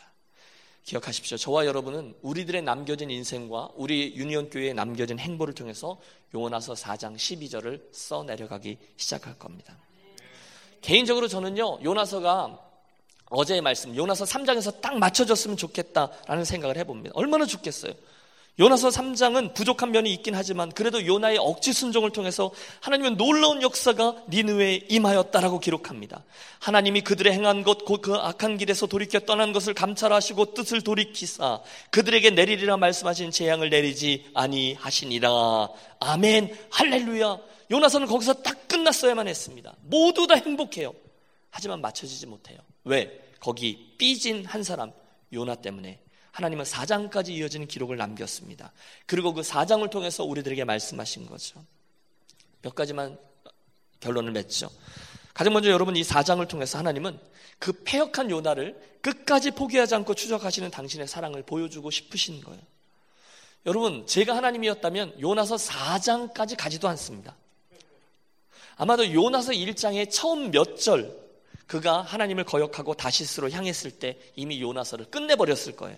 기억하십시오. 0.83 1.37
저와 1.37 1.65
여러분은 1.65 2.15
우리들의 2.21 2.61
남겨진 2.61 3.11
인생과 3.11 3.71
우리 3.75 4.15
유니온 4.15 4.49
교회에 4.49 4.71
남겨진 4.71 5.19
행보를 5.19 5.53
통해서 5.53 5.99
요나서 6.33 6.73
4장 6.73 7.15
12절을 7.15 7.93
써 7.93 8.23
내려가기 8.23 8.77
시작할 8.95 9.37
겁니다. 9.37 9.77
개인적으로 10.79 11.27
저는요, 11.27 11.79
요나서가 11.83 12.66
어제의 13.29 13.61
말씀, 13.61 13.95
요나서 13.95 14.25
3장에서 14.25 14.81
딱 14.81 14.97
맞춰졌으면 14.97 15.57
좋겠다라는 15.57 16.45
생각을 16.45 16.77
해봅니다. 16.77 17.13
얼마나 17.15 17.45
좋겠어요. 17.45 17.93
요나서 18.59 18.89
3장은 18.89 19.53
부족한 19.53 19.91
면이 19.91 20.11
있긴 20.13 20.33
하지만 20.33 20.71
그래도 20.71 21.05
요나의 21.05 21.37
억지 21.37 21.73
순종을 21.73 22.09
통해서 22.09 22.49
하나님은 22.81 23.15
놀라운 23.15 23.61
역사가 23.61 24.15
니느웨에 24.29 24.87
임하였다라고 24.89 25.59
기록합니다. 25.59 26.23
하나님이 26.59 27.01
그들의 27.01 27.31
행한 27.33 27.61
것, 27.61 27.85
곧그 27.85 28.15
악한 28.15 28.57
길에서 28.57 28.87
돌이켜 28.87 29.19
떠난 29.19 29.53
것을 29.53 29.75
감찰하시고 29.75 30.55
뜻을 30.55 30.81
돌이키사 30.81 31.61
그들에게 31.91 32.31
내리리라 32.31 32.77
말씀하신 32.77 33.29
재앙을 33.29 33.69
내리지 33.69 34.25
아니하시니라. 34.33 35.69
아멘, 35.99 36.57
할렐루야. 36.71 37.37
요나서는 37.69 38.07
거기서 38.07 38.41
딱 38.41 38.67
끝났어야만 38.67 39.27
했습니다. 39.27 39.75
모두 39.81 40.25
다 40.25 40.33
행복해요. 40.33 40.95
하지만 41.51 41.79
맞춰지지 41.81 42.25
못해요. 42.25 42.57
왜? 42.87 43.23
거기 43.39 43.93
삐진 43.97 44.45
한 44.45 44.63
사람, 44.63 44.91
요나 45.33 45.55
때문에 45.55 45.99
하나님은 46.31 46.65
4장까지 46.65 47.29
이어지는 47.29 47.67
기록을 47.67 47.97
남겼습니다. 47.97 48.71
그리고 49.05 49.33
그 49.33 49.41
4장을 49.41 49.89
통해서 49.89 50.23
우리들에게 50.23 50.63
말씀하신 50.63 51.25
거죠. 51.25 51.63
몇 52.61 52.75
가지만 52.75 53.17
결론을 53.99 54.31
맺죠. 54.31 54.69
가장 55.33 55.53
먼저 55.53 55.69
여러분 55.69 55.95
이 55.95 56.03
4장을 56.03 56.47
통해서 56.47 56.77
하나님은 56.77 57.19
그 57.59 57.71
폐역한 57.83 58.29
요나를 58.29 58.79
끝까지 59.01 59.51
포기하지 59.51 59.95
않고 59.95 60.13
추적하시는 60.13 60.69
당신의 60.71 61.07
사랑을 61.07 61.43
보여주고 61.43 61.91
싶으신 61.91 62.41
거예요. 62.41 62.61
여러분, 63.65 64.05
제가 64.07 64.35
하나님이었다면 64.35 65.19
요나서 65.19 65.55
4장까지 65.55 66.55
가지도 66.57 66.87
않습니다. 66.89 67.35
아마도 68.77 69.11
요나서 69.11 69.51
1장의 69.51 70.11
처음 70.11 70.51
몇 70.51 70.79
절, 70.79 71.26
그가 71.67 72.01
하나님을 72.01 72.45
거역하고 72.45 72.95
다시스로 72.95 73.51
향했을 73.51 73.91
때 73.91 74.17
이미 74.35 74.61
요나서를 74.61 75.11
끝내버렸을 75.11 75.75
거예요. 75.75 75.97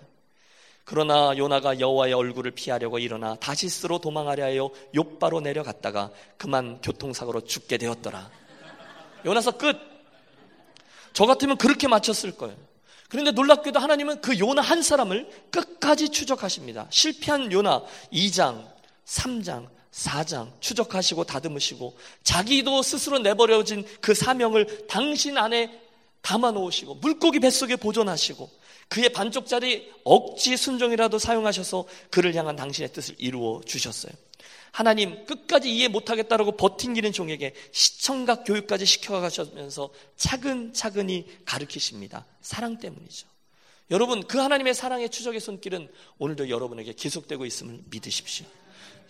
그러나 0.84 1.32
요나가 1.36 1.78
여호와의 1.78 2.12
얼굴을 2.12 2.50
피하려고 2.50 2.98
일어나 2.98 3.36
다시스로 3.36 3.98
도망하려 4.00 4.44
하여 4.44 4.70
욕바로 4.94 5.40
내려갔다가 5.40 6.10
그만 6.36 6.80
교통사고로 6.80 7.42
죽게 7.42 7.78
되었더라. 7.78 8.30
요나서 9.24 9.52
끝. 9.52 9.78
저 11.12 11.26
같으면 11.26 11.56
그렇게 11.58 11.86
맞췄을 11.86 12.36
거예요. 12.36 12.56
그런데 13.08 13.32
놀랍게도 13.32 13.78
하나님은 13.78 14.20
그 14.20 14.38
요나 14.38 14.62
한 14.62 14.82
사람을 14.82 15.28
끝까지 15.50 16.10
추적하십니다. 16.10 16.86
실패한 16.90 17.52
요나 17.52 17.84
2장, 18.12 18.66
3장, 19.04 19.68
4장 19.92 20.52
추적하시고 20.60 21.24
다듬으시고 21.24 21.96
자기도 22.22 22.82
스스로 22.82 23.18
내버려진 23.18 23.84
그 24.00 24.14
사명을 24.14 24.86
당신 24.86 25.36
안에 25.36 25.80
담아 26.22 26.52
놓으시고 26.52 26.96
물고기 26.96 27.40
뱃속에 27.40 27.76
보존하시고 27.76 28.50
그의 28.88 29.10
반쪽짜리 29.10 29.90
억지 30.04 30.56
순종이라도 30.56 31.18
사용하셔서 31.18 31.86
그를 32.10 32.34
향한 32.34 32.56
당신의 32.56 32.92
뜻을 32.92 33.14
이루어 33.18 33.60
주셨어요. 33.64 34.12
하나님 34.72 35.24
끝까지 35.26 35.74
이해 35.74 35.88
못하겠다라고 35.88 36.56
버틴기는 36.56 37.12
종에게 37.12 37.54
시청각 37.72 38.44
교육까지 38.44 38.86
시켜가시면서 38.86 39.90
차근차근히 40.16 41.26
가르치십니다. 41.44 42.26
사랑 42.40 42.78
때문이죠. 42.78 43.26
여러분 43.90 44.22
그 44.26 44.38
하나님의 44.38 44.74
사랑의 44.74 45.08
추적의 45.10 45.40
손길은 45.40 45.88
오늘도 46.18 46.48
여러분에게 46.48 46.92
계속되고 46.92 47.44
있음을 47.46 47.80
믿으십시오. 47.90 48.46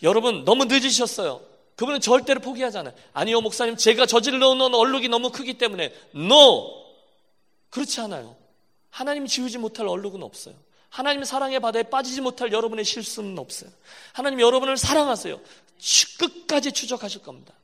여러분 0.03 0.45
너무 0.45 0.65
늦으셨어요. 0.65 1.41
그분은 1.77 2.01
절대로 2.01 2.41
포기하잖아요. 2.41 2.95
아니요 3.13 3.41
목사님 3.41 3.77
제가 3.77 4.07
저질러 4.07 4.55
놓은 4.55 4.75
얼룩이 4.75 5.09
너무 5.09 5.31
크기 5.31 5.55
때문에 5.55 5.93
no 6.15 6.81
그렇지 7.71 8.01
않아요. 8.01 8.37
하나님 8.91 9.27
지우지 9.27 9.59
못할 9.59 9.87
얼룩은 9.89 10.23
없어요. 10.23 10.55
하나님 10.89 11.25
사랑의 11.25 11.61
바다에 11.61 11.85
빠지지 11.85 12.21
못할 12.21 12.53
여러분의 12.53 12.85
실수는 12.85 13.39
없어요. 13.39 13.71
하나님 14.13 14.41
여러분을 14.41 14.77
사랑하세요. 14.77 15.41
끝까지 16.19 16.73
추적하실 16.73 17.23
겁니다. 17.23 17.55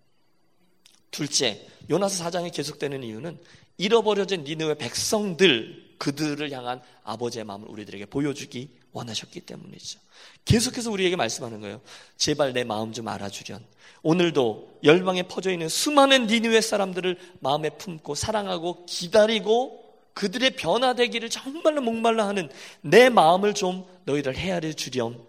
둘째, 1.10 1.66
요나스 1.90 2.18
사장이 2.18 2.50
계속되는 2.50 3.02
이유는 3.02 3.38
잃어버려진 3.78 4.44
니느웨 4.44 4.74
백성들 4.74 5.85
그들을 5.98 6.50
향한 6.52 6.80
아버지의 7.04 7.44
마음을 7.44 7.68
우리들에게 7.68 8.06
보여주기 8.06 8.70
원하셨기 8.92 9.40
때문이죠. 9.40 10.00
계속해서 10.44 10.90
우리에게 10.90 11.16
말씀하는 11.16 11.60
거예요. 11.60 11.80
제발 12.16 12.52
내 12.52 12.64
마음 12.64 12.92
좀 12.92 13.08
알아주련. 13.08 13.64
오늘도 14.02 14.80
열방에 14.84 15.24
퍼져 15.24 15.50
있는 15.50 15.68
수많은 15.68 16.26
니느웨 16.26 16.60
사람들을 16.60 17.18
마음에 17.40 17.70
품고 17.70 18.14
사랑하고 18.14 18.86
기다리고 18.86 19.84
그들의 20.14 20.56
변화되기를 20.56 21.28
정말로 21.28 21.82
목말라 21.82 22.26
하는 22.26 22.48
내 22.80 23.10
마음을 23.10 23.52
좀 23.52 23.86
너희들 24.04 24.36
헤아려 24.36 24.72
주렴. 24.72 25.26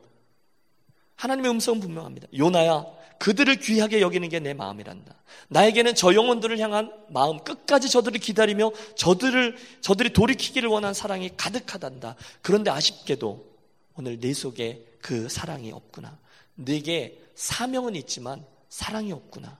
하나님의 1.15 1.51
음성은 1.51 1.79
분명합니다. 1.81 2.27
요나야, 2.37 2.85
그들을 3.19 3.55
귀하게 3.57 4.01
여기는 4.01 4.29
게 4.29 4.39
내 4.39 4.53
마음이란다. 4.53 5.15
나에게는 5.49 5.95
저 5.95 6.13
영혼들을 6.13 6.59
향한 6.59 6.91
마음, 7.09 7.39
끝까지 7.39 7.89
저들을 7.89 8.19
기다리며 8.19 8.71
저들을, 8.95 9.57
저들이 9.81 10.13
돌이키기를 10.13 10.69
원한 10.69 10.93
사랑이 10.93 11.31
가득하단다. 11.35 12.15
그런데 12.41 12.69
아쉽게도 12.71 13.45
오늘 13.95 14.19
내 14.19 14.33
속에 14.33 14.85
그 15.01 15.27
사랑이 15.29 15.71
없구나. 15.71 16.17
내게 16.55 17.19
사명은 17.35 17.95
있지만 17.95 18.45
사랑이 18.69 19.11
없구나. 19.11 19.59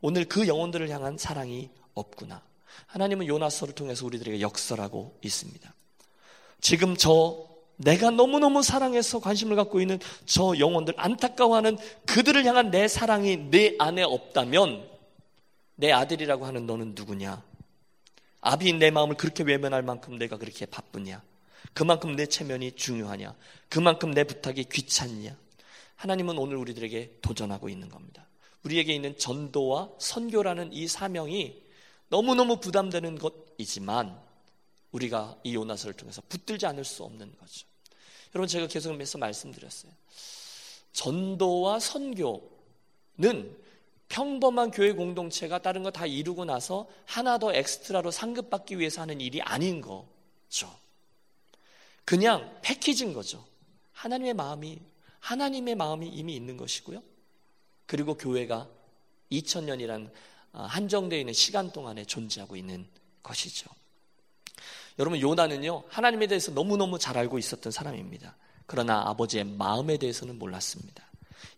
오늘 0.00 0.24
그 0.24 0.48
영혼들을 0.48 0.88
향한 0.90 1.16
사랑이 1.18 1.70
없구나. 1.94 2.42
하나님은 2.86 3.26
요나서를 3.26 3.74
통해서 3.74 4.04
우리들에게 4.06 4.40
역설하고 4.40 5.18
있습니다. 5.22 5.72
지금 6.60 6.96
저 6.96 7.46
내가 7.76 8.10
너무너무 8.10 8.62
사랑해서 8.62 9.18
관심을 9.18 9.56
갖고 9.56 9.80
있는 9.80 9.98
저 10.26 10.54
영혼들, 10.58 10.94
안타까워하는 10.96 11.76
그들을 12.06 12.44
향한 12.44 12.70
내 12.70 12.88
사랑이 12.88 13.36
내 13.50 13.74
안에 13.78 14.02
없다면 14.02 14.88
내 15.76 15.90
아들이라고 15.90 16.46
하는 16.46 16.66
너는 16.66 16.94
누구냐? 16.94 17.42
아비인 18.40 18.78
내 18.78 18.90
마음을 18.90 19.16
그렇게 19.16 19.42
외면할 19.42 19.82
만큼 19.82 20.18
내가 20.18 20.36
그렇게 20.36 20.66
바쁘냐? 20.66 21.22
그만큼 21.72 22.14
내 22.14 22.26
체면이 22.26 22.72
중요하냐? 22.72 23.34
그만큼 23.68 24.12
내 24.12 24.24
부탁이 24.24 24.64
귀찮냐? 24.64 25.36
하나님은 25.96 26.38
오늘 26.38 26.56
우리들에게 26.56 27.18
도전하고 27.22 27.68
있는 27.68 27.88
겁니다. 27.88 28.26
우리에게 28.62 28.94
있는 28.94 29.16
전도와 29.18 29.90
선교라는 29.98 30.72
이 30.72 30.86
사명이 30.86 31.62
너무너무 32.08 32.58
부담되는 32.60 33.18
것이지만 33.18 34.18
우리가 34.94 35.36
이 35.42 35.54
요나서를 35.54 35.94
통해서 35.94 36.22
붙들지 36.28 36.66
않을 36.66 36.84
수 36.84 37.02
없는 37.02 37.34
거죠. 37.36 37.66
여러분 38.34 38.48
제가 38.48 38.68
계속해서 38.68 39.18
말씀드렸어요. 39.18 39.92
전도와 40.92 41.80
선교는 41.80 43.56
평범한 44.08 44.70
교회 44.70 44.92
공동체가 44.92 45.58
다른 45.60 45.82
거 45.82 45.90
다 45.90 46.06
이루고 46.06 46.44
나서 46.44 46.88
하나 47.06 47.38
더 47.38 47.52
엑스트라로 47.52 48.12
상급받기 48.12 48.78
위해서 48.78 49.00
하는 49.02 49.20
일이 49.20 49.42
아닌 49.42 49.80
거죠. 49.80 50.72
그냥 52.04 52.56
패키지인 52.62 53.12
거죠. 53.12 53.44
하나님의 53.92 54.34
마음이 54.34 54.80
하나님의 55.18 55.74
마음이 55.74 56.08
이미 56.08 56.36
있는 56.36 56.56
것이고요. 56.56 57.02
그리고 57.86 58.14
교회가 58.16 58.68
2000년이란 59.32 60.10
어, 60.52 60.62
한정되어 60.62 61.18
있는 61.18 61.32
시간 61.32 61.72
동안에 61.72 62.04
존재하고 62.04 62.56
있는 62.56 62.86
것이죠. 63.22 63.68
여러분 64.98 65.20
요나는요 65.20 65.84
하나님에 65.88 66.26
대해서 66.26 66.52
너무너무 66.52 66.98
잘 66.98 67.18
알고 67.18 67.38
있었던 67.38 67.72
사람입니다. 67.72 68.36
그러나 68.66 69.02
아버지의 69.08 69.44
마음에 69.44 69.96
대해서는 69.96 70.38
몰랐습니다. 70.38 71.04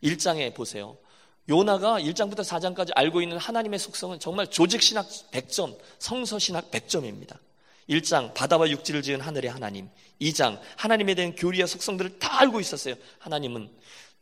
1장에 0.03 0.55
보세요. 0.55 0.97
요나가 1.49 2.01
1장부터 2.01 2.41
4장까지 2.41 2.91
알고 2.95 3.22
있는 3.22 3.39
하나님의 3.39 3.78
속성은 3.78 4.18
정말 4.18 4.49
조직신학 4.49 5.07
100점, 5.30 5.78
성서신학 5.99 6.70
100점입니다. 6.70 7.39
1장 7.89 8.34
바다와 8.34 8.68
육지를 8.70 9.03
지은 9.03 9.20
하늘의 9.20 9.51
하나님, 9.51 9.89
2장 10.20 10.59
하나님에 10.76 11.14
대한 11.14 11.37
교리와 11.37 11.68
속성들을 11.68 12.18
다 12.18 12.41
알고 12.41 12.59
있었어요. 12.59 12.97
하나님은 13.20 13.70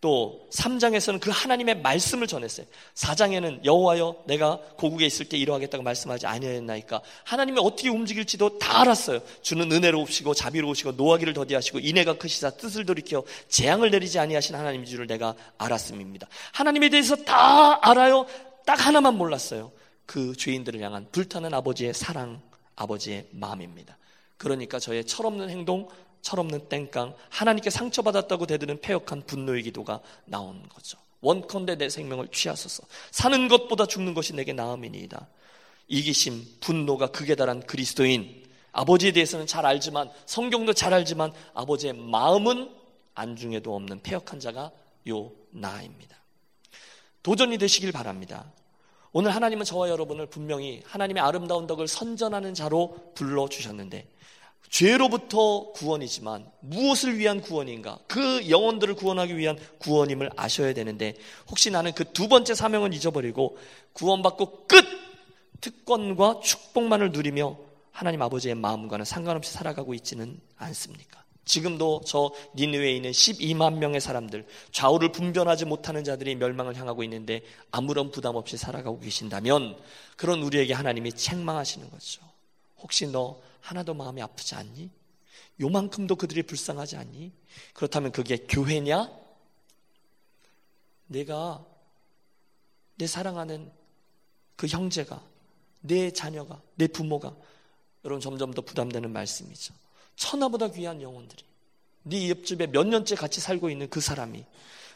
또 0.04 0.46
3장에서는 0.52 1.18
그 1.18 1.30
하나님의 1.30 1.80
말씀을 1.80 2.26
전했어요. 2.26 2.66
4장에는 2.92 3.64
여호와여 3.64 4.24
내가 4.26 4.58
고국에 4.76 5.06
있을 5.06 5.30
때 5.30 5.38
이러하겠다고 5.38 5.82
말씀하지 5.82 6.26
아니하였나이까 6.26 7.00
하나님이 7.24 7.58
어떻게 7.58 7.88
움직일지도 7.88 8.58
다 8.58 8.82
알았어요. 8.82 9.20
주는 9.40 9.72
은혜로우시고 9.72 10.34
자비로우시고 10.34 10.92
노하기를 10.92 11.32
더디하시고 11.32 11.78
인애가 11.78 12.18
크시사 12.18 12.50
뜻을 12.50 12.84
돌이켜 12.84 13.24
재앙을 13.48 13.90
내리지 13.90 14.18
아니하신 14.18 14.56
하나님 14.56 14.84
줄을 14.84 15.06
내가 15.06 15.34
알았음입니다. 15.56 16.28
하나님에 16.52 16.90
대해서 16.90 17.16
다 17.16 17.78
알아요. 17.88 18.26
딱 18.66 18.86
하나만 18.86 19.16
몰랐어요. 19.16 19.72
그 20.04 20.36
죄인들을 20.36 20.82
향한 20.82 21.06
불타는 21.12 21.54
아버지의 21.54 21.94
사랑, 21.94 22.42
아버지의 22.76 23.28
마음입니다. 23.30 23.96
그러니까 24.36 24.78
저의 24.78 25.06
철없는 25.06 25.48
행동, 25.48 25.88
철없는 26.24 26.68
땡깡, 26.68 27.14
하나님께 27.28 27.68
상처받았다고 27.70 28.46
대드는 28.46 28.80
폐역한 28.80 29.24
분노의 29.26 29.62
기도가 29.62 30.00
나온 30.24 30.66
거죠. 30.68 30.98
원컨대 31.20 31.76
내 31.76 31.88
생명을 31.88 32.28
취하소서. 32.28 32.82
사는 33.10 33.46
것보다 33.48 33.86
죽는 33.86 34.14
것이 34.14 34.34
내게 34.34 34.52
나음이니이다. 34.52 35.28
이기심, 35.86 36.44
분노가 36.60 37.08
극에 37.08 37.34
달한 37.34 37.60
그리스도인, 37.60 38.42
아버지에 38.72 39.12
대해서는 39.12 39.46
잘 39.46 39.66
알지만, 39.66 40.10
성경도 40.24 40.72
잘 40.72 40.94
알지만, 40.94 41.32
아버지의 41.52 41.92
마음은 41.92 42.70
안중에도 43.14 43.76
없는 43.76 44.00
폐역한 44.02 44.40
자가 44.40 44.72
요 45.08 45.30
나입니다. 45.50 46.16
도전이 47.22 47.58
되시길 47.58 47.92
바랍니다. 47.92 48.50
오늘 49.12 49.34
하나님은 49.34 49.64
저와 49.64 49.90
여러분을 49.90 50.26
분명히 50.26 50.82
하나님의 50.86 51.22
아름다운 51.22 51.66
덕을 51.66 51.86
선전하는 51.86 52.54
자로 52.54 53.12
불러 53.14 53.46
주셨는데, 53.46 54.08
죄로부터 54.70 55.72
구원이지만 55.72 56.50
무엇을 56.60 57.18
위한 57.18 57.40
구원인가? 57.40 57.98
그 58.08 58.48
영혼들을 58.48 58.94
구원하기 58.94 59.36
위한 59.36 59.56
구원임을 59.78 60.30
아셔야 60.36 60.74
되는데 60.74 61.14
혹시 61.48 61.70
나는 61.70 61.92
그 61.92 62.04
두 62.04 62.28
번째 62.28 62.54
사명을 62.54 62.92
잊어버리고 62.94 63.56
구원받고 63.92 64.66
끝! 64.66 64.84
특권과 65.60 66.40
축복만을 66.42 67.12
누리며 67.12 67.56
하나님 67.90 68.20
아버지의 68.22 68.54
마음과는 68.56 69.04
상관없이 69.04 69.52
살아가고 69.52 69.94
있지는 69.94 70.40
않습니까? 70.56 71.22
지금도 71.44 72.02
저 72.06 72.32
니느웨에 72.56 72.92
있는 72.96 73.10
12만 73.10 73.74
명의 73.78 74.00
사람들, 74.00 74.46
좌우를 74.72 75.12
분별하지 75.12 75.64
못하는 75.66 76.02
자들이 76.02 76.34
멸망을 76.36 76.74
향하고 76.76 77.02
있는데 77.04 77.42
아무런 77.70 78.10
부담 78.10 78.36
없이 78.36 78.56
살아가고 78.56 79.00
계신다면 79.00 79.76
그런 80.16 80.42
우리에게 80.42 80.72
하나님이 80.72 81.12
책망하시는 81.12 81.90
거죠. 81.90 82.22
혹시 82.78 83.06
너 83.06 83.40
하나도 83.64 83.94
마음이 83.94 84.20
아프지 84.20 84.54
않니? 84.54 84.90
요만큼도 85.60 86.16
그들이 86.16 86.42
불쌍하지 86.42 86.96
않니? 86.96 87.32
그렇다면 87.72 88.12
그게 88.12 88.36
교회냐? 88.36 89.10
내가 91.06 91.64
내 92.96 93.06
사랑하는 93.06 93.72
그 94.56 94.66
형제가, 94.66 95.22
내 95.80 96.10
자녀가, 96.10 96.60
내 96.74 96.86
부모가 96.86 97.34
여러분 98.04 98.20
점점 98.20 98.52
더 98.52 98.60
부담되는 98.60 99.10
말씀이죠. 99.10 99.72
천하보다 100.16 100.68
귀한 100.68 101.00
영혼들이 101.00 101.42
네 102.02 102.28
옆집에 102.28 102.66
몇 102.66 102.86
년째 102.86 103.16
같이 103.16 103.40
살고 103.40 103.70
있는 103.70 103.88
그 103.88 104.00
사람이 104.00 104.44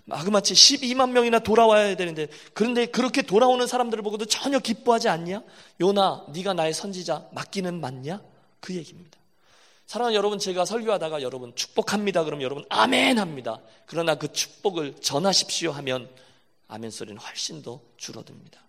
마그마치 0.05 0.55
12만 0.55 1.11
명이나 1.11 1.39
돌아와야 1.39 1.97
되는데 1.97 2.29
그런데 2.53 2.87
그렇게 2.87 3.23
돌아오는 3.23 3.67
사람들을 3.67 4.03
보고도 4.03 4.27
전혀 4.27 4.59
기뻐하지 4.59 5.09
않냐? 5.09 5.43
요나 5.81 6.27
네가 6.35 6.53
나의 6.53 6.75
선지자 6.75 7.29
맡기는 7.33 7.81
맞냐? 7.81 8.23
그 8.61 8.75
얘기입니다. 8.75 9.19
사랑하는 9.87 10.17
여러분, 10.17 10.39
제가 10.39 10.65
설교하다가 10.65 11.23
여러분 11.23 11.55
축복합니다. 11.55 12.25
그러면 12.25 12.43
여러분 12.43 12.65
아멘 12.69 13.19
합니다. 13.19 13.61
그러나 13.87 14.17
그 14.17 14.33
축복을 14.33 14.97
전하십시오 15.01 15.73
하면 15.73 16.11
아멘 16.69 16.91
소리는 16.91 17.19
훨씬 17.19 17.63
더 17.63 17.81
줄어듭니다. 17.97 18.61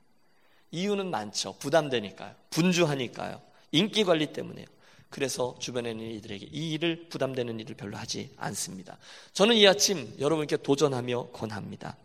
이유는 0.72 1.12
많죠. 1.12 1.56
부담되니까요. 1.60 2.34
분주하니까요. 2.52 3.42
인기 3.72 4.04
관리 4.04 4.32
때문에요. 4.32 4.66
그래서 5.10 5.56
주변에 5.60 5.92
있는 5.92 6.12
이들에게 6.12 6.50
이 6.52 6.72
일을 6.72 7.10
부담되는 7.10 7.60
일을 7.60 7.76
별로 7.76 7.98
하지 7.98 8.32
않습니다. 8.38 8.98
저는 9.34 9.56
이 9.56 9.68
아침 9.68 10.16
여러분께 10.20 10.58
도전하며 10.58 11.30
권합니다. 11.34 11.98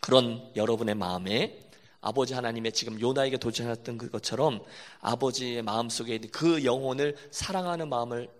그런 0.00 0.48
여러분의 0.54 0.94
마음에 0.94 1.58
아버지 2.06 2.34
하나님의 2.34 2.70
지금 2.70 3.00
요나에게 3.00 3.38
도전했던 3.38 3.98
그것처럼 3.98 4.62
아버지의 5.00 5.62
마음속에 5.62 6.14
있는 6.14 6.30
그 6.30 6.64
영혼을 6.64 7.16
사랑하는 7.32 7.88
마음을 7.88 8.30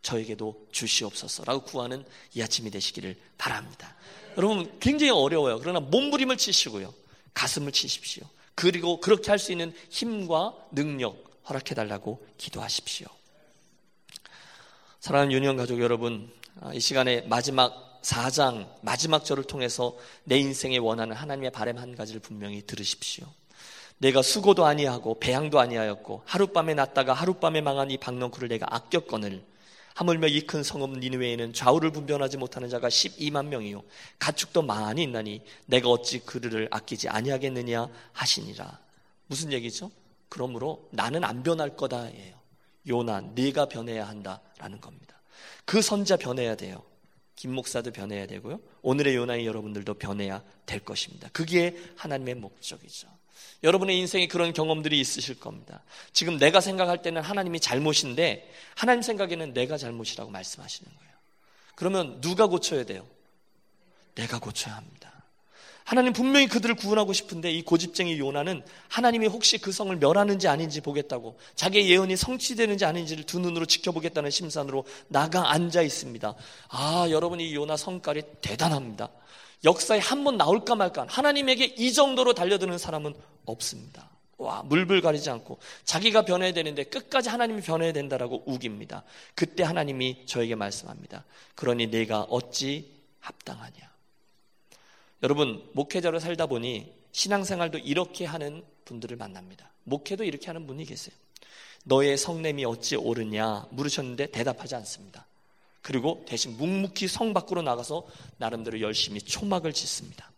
저에게도 0.00 0.68
주시옵소서라고 0.72 1.62
구하는 1.64 2.06
이 2.34 2.40
아침이 2.40 2.70
되시기를 2.70 3.14
바랍니다. 3.36 3.94
여러분 4.38 4.78
굉장히 4.80 5.12
어려워요. 5.12 5.58
그러나 5.58 5.78
몸부림을 5.80 6.38
치시고요. 6.38 6.94
가슴을 7.34 7.70
치십시오. 7.72 8.24
그리고 8.54 8.98
그렇게 8.98 9.30
할 9.30 9.38
수 9.38 9.52
있는 9.52 9.74
힘과 9.90 10.54
능력 10.70 11.22
허락해 11.50 11.74
달라고 11.74 12.26
기도하십시오. 12.38 13.08
사랑하는 15.00 15.32
유년 15.32 15.58
가족 15.58 15.80
여러분, 15.80 16.32
이 16.72 16.80
시간에 16.80 17.20
마지막 17.22 17.91
4장 18.02 18.68
마지막 18.82 19.24
절을 19.24 19.44
통해서 19.44 19.96
내 20.24 20.38
인생에 20.38 20.78
원하는 20.78 21.16
하나님의 21.16 21.50
바램 21.50 21.78
한 21.78 21.94
가지를 21.94 22.20
분명히 22.20 22.62
들으십시오. 22.66 23.26
내가 23.98 24.20
수고도 24.22 24.64
아니하고 24.66 25.20
배양도 25.20 25.60
아니하였고 25.60 26.22
하룻밤에 26.26 26.74
났다가 26.74 27.12
하룻밤에 27.12 27.60
망한 27.60 27.90
이 27.90 27.98
박넝쿨을 27.98 28.48
내가 28.48 28.66
아꼈거늘 28.68 29.44
하물며 29.94 30.26
이 30.28 30.46
큰 30.46 30.62
성읍 30.62 30.98
니느웨에는 30.98 31.52
좌우를 31.52 31.92
분별하지 31.92 32.38
못하는 32.38 32.68
자가 32.68 32.88
12만 32.88 33.46
명이요 33.46 33.82
가축도 34.18 34.62
많이 34.62 35.02
있나니 35.04 35.42
내가 35.66 35.88
어찌 35.90 36.18
그를 36.20 36.66
아끼지 36.70 37.08
아니하겠느냐 37.10 37.88
하시니라. 38.12 38.78
무슨 39.26 39.52
얘기죠? 39.52 39.90
그러므로 40.28 40.88
나는 40.90 41.24
안 41.24 41.42
변할 41.42 41.76
거다예요. 41.76 42.34
요나 42.88 43.20
네가 43.34 43.66
변해야 43.66 44.08
한다라는 44.08 44.80
겁니다. 44.80 45.20
그 45.64 45.80
선자 45.80 46.16
변해야 46.16 46.56
돼요. 46.56 46.82
김 47.42 47.56
목사도 47.56 47.90
변해야 47.90 48.28
되고요. 48.28 48.60
오늘의 48.82 49.16
요나의 49.16 49.46
여러분들도 49.46 49.94
변해야 49.94 50.44
될 50.64 50.78
것입니다. 50.78 51.28
그게 51.32 51.76
하나님의 51.96 52.36
목적이죠. 52.36 53.08
여러분의 53.64 53.98
인생에 53.98 54.28
그런 54.28 54.52
경험들이 54.52 55.00
있으실 55.00 55.40
겁니다. 55.40 55.82
지금 56.12 56.38
내가 56.38 56.60
생각할 56.60 57.02
때는 57.02 57.20
하나님이 57.20 57.58
잘못인데 57.58 58.48
하나님 58.76 59.02
생각에는 59.02 59.54
내가 59.54 59.76
잘못이라고 59.76 60.30
말씀하시는 60.30 60.88
거예요. 60.88 61.12
그러면 61.74 62.20
누가 62.20 62.46
고쳐야 62.46 62.84
돼요? 62.84 63.04
내가 64.14 64.38
고쳐야 64.38 64.76
합니다. 64.76 65.11
하나님 65.84 66.12
분명히 66.12 66.46
그들을 66.46 66.74
구원하고 66.76 67.12
싶은데 67.12 67.50
이 67.50 67.62
고집쟁이 67.62 68.18
요나는 68.18 68.62
하나님이 68.88 69.26
혹시 69.26 69.58
그 69.58 69.72
성을 69.72 69.94
멸하는지 69.96 70.48
아닌지 70.48 70.80
보겠다고 70.80 71.38
자기의 71.54 71.90
예언이 71.90 72.16
성취되는지 72.16 72.84
아닌지를 72.84 73.24
두 73.24 73.38
눈으로 73.38 73.66
지켜보겠다는 73.66 74.30
심산으로 74.30 74.84
나가 75.08 75.52
앉아 75.52 75.82
있습니다. 75.82 76.34
아, 76.68 77.06
여러분 77.10 77.40
이 77.40 77.54
요나 77.54 77.76
성깔이 77.76 78.22
대단합니다. 78.40 79.10
역사에 79.64 79.98
한 79.98 80.24
번 80.24 80.36
나올까 80.36 80.74
말까 80.74 81.06
하나님에게 81.08 81.64
이 81.78 81.92
정도로 81.92 82.32
달려드는 82.34 82.78
사람은 82.78 83.14
없습니다. 83.44 84.08
와, 84.38 84.62
물불 84.64 85.02
가리지 85.02 85.30
않고 85.30 85.58
자기가 85.84 86.24
변해야 86.24 86.52
되는데 86.52 86.82
끝까지 86.84 87.28
하나님이 87.28 87.60
변해야 87.62 87.92
된다라고 87.92 88.42
우깁니다. 88.46 89.04
그때 89.36 89.62
하나님이 89.62 90.26
저에게 90.26 90.56
말씀합니다. 90.56 91.24
그러니 91.54 91.88
내가 91.92 92.22
어찌 92.22 92.90
합당하냐? 93.20 93.91
여러분, 95.22 95.68
목회자로 95.72 96.18
살다 96.18 96.46
보니 96.46 96.92
신앙생활도 97.12 97.78
이렇게 97.78 98.24
하는 98.24 98.64
분들을 98.84 99.16
만납니다. 99.16 99.70
목회도 99.84 100.24
이렇게 100.24 100.46
하는 100.46 100.66
분이 100.66 100.84
계세요. 100.84 101.14
너의 101.84 102.16
성냄이 102.16 102.64
어찌 102.64 102.96
오르냐 102.96 103.66
물으셨는데 103.70 104.26
대답하지 104.26 104.74
않습니다. 104.76 105.26
그리고 105.80 106.24
대신 106.26 106.56
묵묵히 106.56 107.08
성 107.08 107.32
밖으로 107.34 107.62
나가서 107.62 108.06
나름대로 108.38 108.80
열심히 108.80 109.20
초막을 109.20 109.72
짓습니다. 109.72 110.30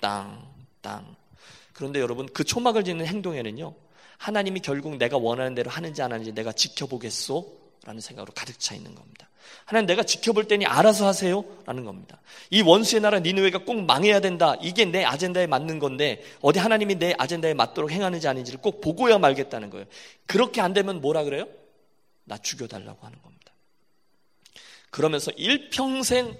땅, 0.00 0.48
땅. 0.80 1.16
그런데 1.72 2.00
여러분, 2.00 2.26
그 2.26 2.44
초막을 2.44 2.84
짓는 2.84 3.06
행동에는요, 3.06 3.74
하나님이 4.18 4.60
결국 4.60 4.96
내가 4.96 5.16
원하는 5.16 5.54
대로 5.54 5.70
하는지 5.70 6.02
안 6.02 6.12
하는지 6.12 6.32
내가 6.32 6.52
지켜보겠소? 6.52 7.64
라는 7.84 8.00
생각으로 8.00 8.32
가득 8.32 8.58
차 8.58 8.74
있는 8.74 8.94
겁니다. 8.94 9.28
하나님 9.64 9.86
내가 9.86 10.02
지켜볼 10.02 10.46
테니 10.46 10.66
알아서 10.66 11.06
하세요. 11.06 11.44
라는 11.64 11.84
겁니다. 11.84 12.20
이 12.50 12.62
원수의 12.62 13.00
나라 13.00 13.18
니느웨가 13.20 13.58
꼭 13.58 13.82
망해야 13.84 14.20
된다. 14.20 14.56
이게 14.60 14.84
내 14.84 15.04
아젠다에 15.04 15.46
맞는 15.46 15.78
건데 15.78 16.22
어디 16.40 16.58
하나님이 16.58 16.96
내 16.96 17.14
아젠다에 17.18 17.54
맞도록 17.54 17.90
행하는지 17.90 18.28
아닌지를 18.28 18.60
꼭 18.60 18.80
보고야 18.80 19.18
말겠다는 19.18 19.70
거예요. 19.70 19.86
그렇게 20.26 20.60
안 20.60 20.72
되면 20.72 21.00
뭐라 21.00 21.24
그래요? 21.24 21.46
나 22.24 22.38
죽여달라고 22.38 23.06
하는 23.06 23.20
겁니다. 23.22 23.52
그러면서 24.90 25.30
일평생 25.32 26.36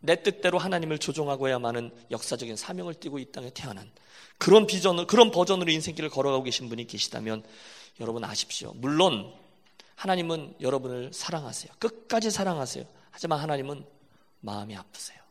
내 0.00 0.22
뜻대로 0.22 0.58
하나님을 0.58 0.98
조종하고야만은 0.98 1.90
역사적인 2.10 2.56
사명을 2.56 2.94
띠고 2.94 3.18
이 3.18 3.32
땅에 3.32 3.50
태어난 3.50 3.90
그런 4.36 4.66
비전을 4.66 5.06
그런 5.06 5.30
버전으로 5.30 5.70
인생길을 5.70 6.10
걸어가고 6.10 6.44
계신 6.44 6.68
분이 6.68 6.86
계시다면 6.86 7.42
여러분 8.00 8.24
아십시오. 8.24 8.72
물론 8.74 9.32
하나님은 9.96 10.56
여러분을 10.60 11.12
사랑하세요. 11.12 11.72
끝까지 11.78 12.30
사랑하세요. 12.30 12.84
하지만 13.10 13.40
하나님은 13.40 13.84
마음이 14.40 14.76
아프세요. 14.76 15.24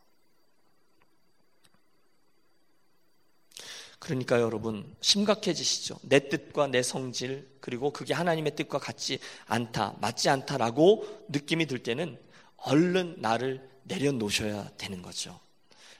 그러니까 3.98 4.40
여러분 4.40 4.94
심각해지시죠. 5.00 5.98
내 6.02 6.28
뜻과 6.28 6.66
내 6.66 6.82
성질 6.82 7.48
그리고 7.60 7.90
그게 7.90 8.12
하나님의 8.12 8.54
뜻과 8.54 8.78
같지 8.78 9.18
않다, 9.46 9.96
맞지 10.00 10.28
않다라고 10.28 11.24
느낌이 11.28 11.66
들 11.66 11.82
때는 11.82 12.18
얼른 12.56 13.16
나를 13.18 13.66
내려놓으셔야 13.84 14.70
되는 14.76 15.00
거죠. 15.00 15.40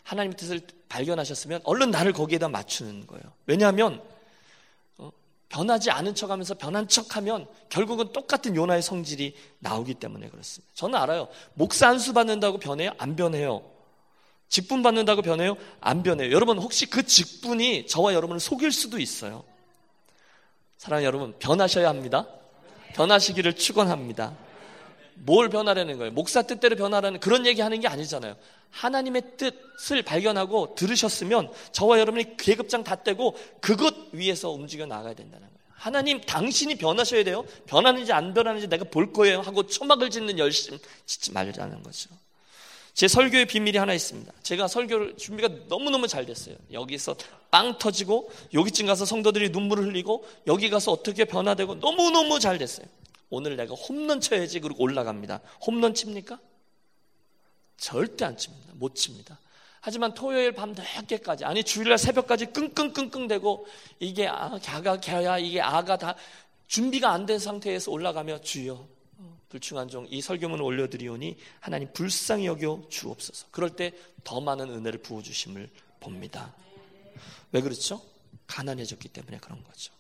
하나님의 0.03 0.37
뜻을 0.37 0.61
발견하셨으면 0.89 1.63
얼른 1.65 1.91
나를 1.91 2.13
거기에다 2.13 2.49
맞추는 2.49 3.07
거예요. 3.07 3.25
왜냐하면 3.47 3.95
어, 3.95 4.14
변하지 5.55 5.93
않은 5.93 6.17
척 6.17 6.33
하면서 6.33 6.55
변한 6.55 6.89
척 6.89 7.17
하면 7.17 7.47
결국은 7.69 8.13
똑같은 8.13 8.57
요나의 8.57 8.83
성질이 8.83 9.37
나오기 9.61 9.95
때문에 9.95 10.29
그렇습니다. 10.29 10.73
저는 10.75 10.99
알아요. 10.99 11.29
목사 11.55 11.89
한수 11.89 12.13
받는다고 12.13 12.59
변해요? 12.59 12.91
안 12.99 13.15
변해요. 13.15 13.63
직분 14.49 14.83
받는다고 14.83 15.23
변해요? 15.23 15.57
안 15.81 16.03
변해요. 16.03 16.33
여러분 16.33 16.59
혹시 16.59 16.87
그 16.91 17.07
직분이 17.07 17.87
저와 17.87 18.15
여러분을 18.15 18.41
속일 18.41 18.73
수도 18.73 18.99
있어요. 18.99 19.45
사랑하는 20.77 21.07
여러분 21.07 21.35
변하셔야 21.39 21.89
합니다. 21.89 22.27
변하시기를 22.95 23.55
축원합니다. 23.55 24.37
뭘 25.15 25.49
변하라는 25.49 25.99
거예요? 25.99 26.13
목사 26.13 26.43
뜻대로 26.43 26.77
변하라는 26.77 27.21
그런 27.21 27.47
얘기 27.47 27.61
하는 27.61 27.81
게 27.81 27.89
아니잖아요. 27.89 28.37
하나님의 28.71 29.23
뜻을 29.37 30.03
발견하고 30.03 30.75
들으셨으면 30.75 31.51
저와 31.73 31.99
여러분이 32.01 32.37
계급장 32.37 32.83
다 32.83 32.97
떼고 32.97 33.37
그것 33.61 33.95
위에서 34.13 34.51
움직여 34.51 34.87
나가야 34.87 35.15
된다는 35.15 35.47
거예요. 35.47 35.55
하나님 35.75 36.21
당신이 36.21 36.77
변하셔야 36.77 37.25
돼요. 37.25 37.45
변하는지 37.67 38.13
안 38.13 38.35
변하는지 38.35 38.69
내가 38.69 38.85
볼 38.85 39.13
거예요 39.13 39.41
하고 39.41 39.67
초막을 39.67 40.11
짓는 40.11 40.39
열심 40.39 40.79
짓지 41.07 41.33
말자는 41.33 41.83
거죠. 41.83 42.11
제 42.95 43.09
설교의 43.09 43.47
비밀이 43.47 43.77
하나 43.77 43.93
있습니다. 43.93 44.33
제가 44.43 44.69
설교를 44.69 45.17
준비가 45.17 45.49
너무너무 45.69 46.07
잘 46.07 46.25
됐어요. 46.27 46.55
여기서 46.73 47.17
빵 47.51 47.77
터지고 47.79 48.31
여기쯤 48.55 48.87
가서 48.87 49.05
성도들이 49.05 49.51
눈물을 49.51 49.85
흘리고 49.85 50.25
여기 50.47 50.71
가서 50.71 50.93
어떻게 50.93 51.25
변화되고 51.25 51.77
너무너무 51.77 52.39
잘 52.39 52.57
됐어요. 52.57 52.87
오늘 53.35 53.57
내가 53.57 53.75
홈런 53.75 54.21
쳐야지 54.21 54.61
그리고 54.61 54.83
올라갑니다. 54.85 55.41
홈런 55.67 55.95
칩니까? 55.95 56.39
절대 57.77 58.25
안 58.25 58.37
칩니다. 58.37 58.73
못 58.75 58.95
칩니다. 58.95 59.39
하지만 59.81 60.15
토요일 60.15 60.53
밤 60.53 60.73
늦게까지 60.73 61.45
아니 61.45 61.63
주일날 61.63 61.99
새벽까지 61.99 62.47
끙끙끙끙대고 62.47 63.67
이게 64.01 64.27
아, 64.29 64.59
갸가 64.63 65.01
갸야 65.01 65.39
이게 65.39 65.61
아가 65.61 65.99
다 65.99 66.15
준비가 66.69 67.13
안 67.13 67.27
된 67.27 67.39
상태에서 67.39 67.91
올라가며 67.91 68.41
주여 68.41 68.87
불충한 69.51 69.89
종 69.89 70.07
이 70.11 70.21
설교문을 70.21 70.65
올려드리오니 70.65 71.37
하나님 71.61 71.93
불쌍히 71.93 72.47
여겨 72.47 72.85
주옵소서. 72.89 73.47
그럴 73.51 73.71
때 73.77 73.93
더 74.25 74.41
많은 74.41 74.71
은혜를 74.71 75.03
부어 75.03 75.21
주심을 75.23 75.69
봅니다. 76.01 76.55
왜 77.53 77.61
그렇죠? 77.61 78.01
가난해졌기 78.47 79.09
때문에 79.11 79.39
그런 79.39 79.63
거죠. 79.63 79.93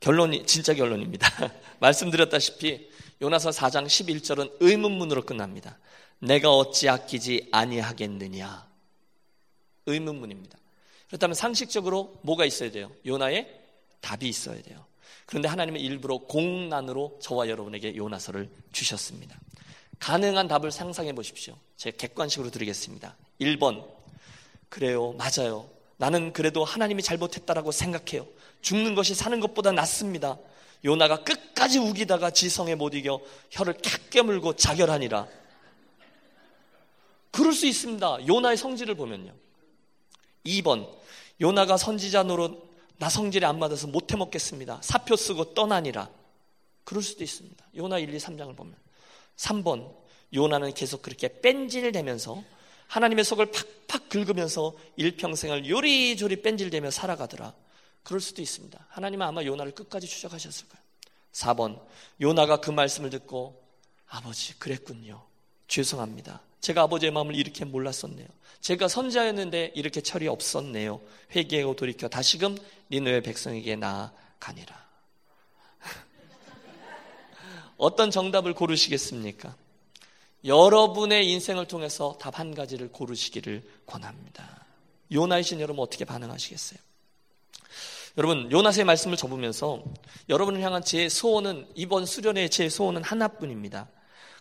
결론이 0.00 0.46
진짜 0.46 0.74
결론입니다. 0.74 1.28
말씀드렸다시피 1.80 2.90
요나서 3.20 3.50
4장 3.50 3.86
11절은 3.86 4.56
의문문으로 4.60 5.24
끝납니다. 5.24 5.78
내가 6.18 6.50
어찌 6.54 6.88
아끼지 6.88 7.48
아니하겠느냐. 7.52 8.66
의문문입니다. 9.86 10.58
그렇다면 11.08 11.34
상식적으로 11.34 12.18
뭐가 12.22 12.44
있어야 12.44 12.70
돼요? 12.70 12.90
요나의 13.04 13.60
답이 14.00 14.28
있어야 14.28 14.60
돼요. 14.62 14.84
그런데 15.24 15.48
하나님은 15.48 15.80
일부러 15.80 16.18
공난으로 16.18 17.18
저와 17.22 17.48
여러분에게 17.48 17.96
요나서를 17.96 18.50
주셨습니다. 18.72 19.38
가능한 19.98 20.48
답을 20.48 20.70
상상해 20.70 21.12
보십시오. 21.14 21.56
제가 21.76 21.96
객관식으로 21.96 22.50
드리겠습니다. 22.50 23.16
1번. 23.40 23.86
그래요. 24.68 25.12
맞아요. 25.12 25.68
나는 25.96 26.32
그래도 26.32 26.64
하나님이 26.64 27.02
잘못했다라고 27.02 27.72
생각해요. 27.72 28.26
죽는 28.60 28.94
것이 28.94 29.14
사는 29.14 29.38
것보다 29.40 29.72
낫습니다. 29.72 30.38
요나가 30.84 31.24
끝까지 31.24 31.78
우기다가 31.78 32.30
지성에 32.30 32.74
못 32.74 32.94
이겨 32.94 33.20
혀를 33.50 33.74
탁 33.74 34.10
깨물고 34.10 34.56
자결하니라. 34.56 35.26
그럴 37.30 37.52
수 37.52 37.66
있습니다. 37.66 38.26
요나의 38.26 38.56
성질을 38.56 38.94
보면요. 38.94 39.32
2번. 40.44 40.88
요나가 41.40 41.76
선지자 41.76 42.22
노릇 42.24 42.66
나 42.98 43.08
성질에 43.08 43.46
안 43.46 43.58
맞아서 43.58 43.86
못 43.86 44.12
해먹겠습니다. 44.12 44.80
사표 44.82 45.16
쓰고 45.16 45.54
떠나니라. 45.54 46.08
그럴 46.84 47.02
수도 47.02 47.24
있습니다. 47.24 47.64
요나 47.76 47.98
1, 47.98 48.14
2, 48.14 48.18
3장을 48.18 48.56
보면. 48.56 48.74
3번. 49.36 49.94
요나는 50.32 50.72
계속 50.74 51.02
그렇게 51.02 51.40
뺀질대면서 51.40 52.42
하나님의 52.88 53.24
속을 53.24 53.50
팍팍 53.86 54.08
긁으면서 54.08 54.74
일평생을 54.96 55.68
요리조리 55.68 56.42
뺀질대며 56.42 56.90
살아가더라. 56.90 57.54
그럴 58.02 58.20
수도 58.20 58.40
있습니다. 58.40 58.86
하나님은 58.88 59.26
아마 59.26 59.44
요나를 59.44 59.72
끝까지 59.72 60.06
추적하셨을 60.06 60.68
거예요. 60.68 60.84
4번. 61.32 61.80
요나가 62.20 62.60
그 62.60 62.70
말씀을 62.70 63.10
듣고 63.10 63.62
아버지 64.08 64.58
그랬군요. 64.58 65.22
죄송합니다. 65.68 66.40
제가 66.60 66.82
아버지의 66.82 67.12
마음을 67.12 67.34
이렇게 67.34 67.64
몰랐었네요. 67.64 68.26
제가 68.60 68.88
선자였는데 68.88 69.72
이렇게 69.74 70.00
철이 70.00 70.28
없었네요. 70.28 71.00
회개하고 71.34 71.76
돌이켜 71.76 72.08
다시금 72.08 72.56
니누의 72.90 73.22
백성에게 73.22 73.76
나아가니라. 73.76 74.86
어떤 77.76 78.10
정답을 78.10 78.54
고르시겠습니까? 78.54 79.54
여러분의 80.46 81.30
인생을 81.30 81.66
통해서 81.66 82.16
답 82.20 82.38
한 82.38 82.54
가지를 82.54 82.92
고르시기를 82.92 83.62
권합니다. 83.86 84.64
요나이신 85.10 85.60
여러분 85.60 85.82
어떻게 85.82 86.04
반응하시겠어요? 86.04 86.78
여러분 88.18 88.50
요나스의 88.50 88.84
말씀을 88.84 89.16
접으면서 89.16 89.82
여러분을 90.28 90.62
향한 90.62 90.82
제 90.82 91.08
소원은 91.08 91.66
이번 91.74 92.06
수련의 92.06 92.50
제 92.50 92.68
소원은 92.68 93.02
하나뿐입니다. 93.02 93.88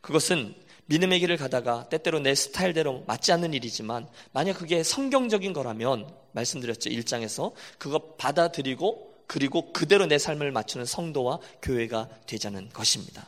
그것은 0.01 0.55
믿음의 0.85 1.19
길을 1.19 1.37
가다가 1.37 1.89
때때로 1.89 2.19
내 2.19 2.35
스타일대로 2.35 3.03
맞지 3.07 3.31
않는 3.31 3.53
일이지만 3.53 4.07
만약 4.31 4.53
그게 4.53 4.83
성경적인 4.83 5.51
거라면 5.53 6.13
말씀드렸죠 6.33 6.89
1장에서 6.89 7.53
그거 7.79 8.15
받아들이고 8.17 9.15
그리고 9.27 9.73
그대로 9.73 10.05
내 10.05 10.17
삶을 10.19 10.51
맞추는 10.51 10.85
성도와 10.85 11.39
교회가 11.61 12.09
되자는 12.27 12.69
것입니다. 12.69 13.27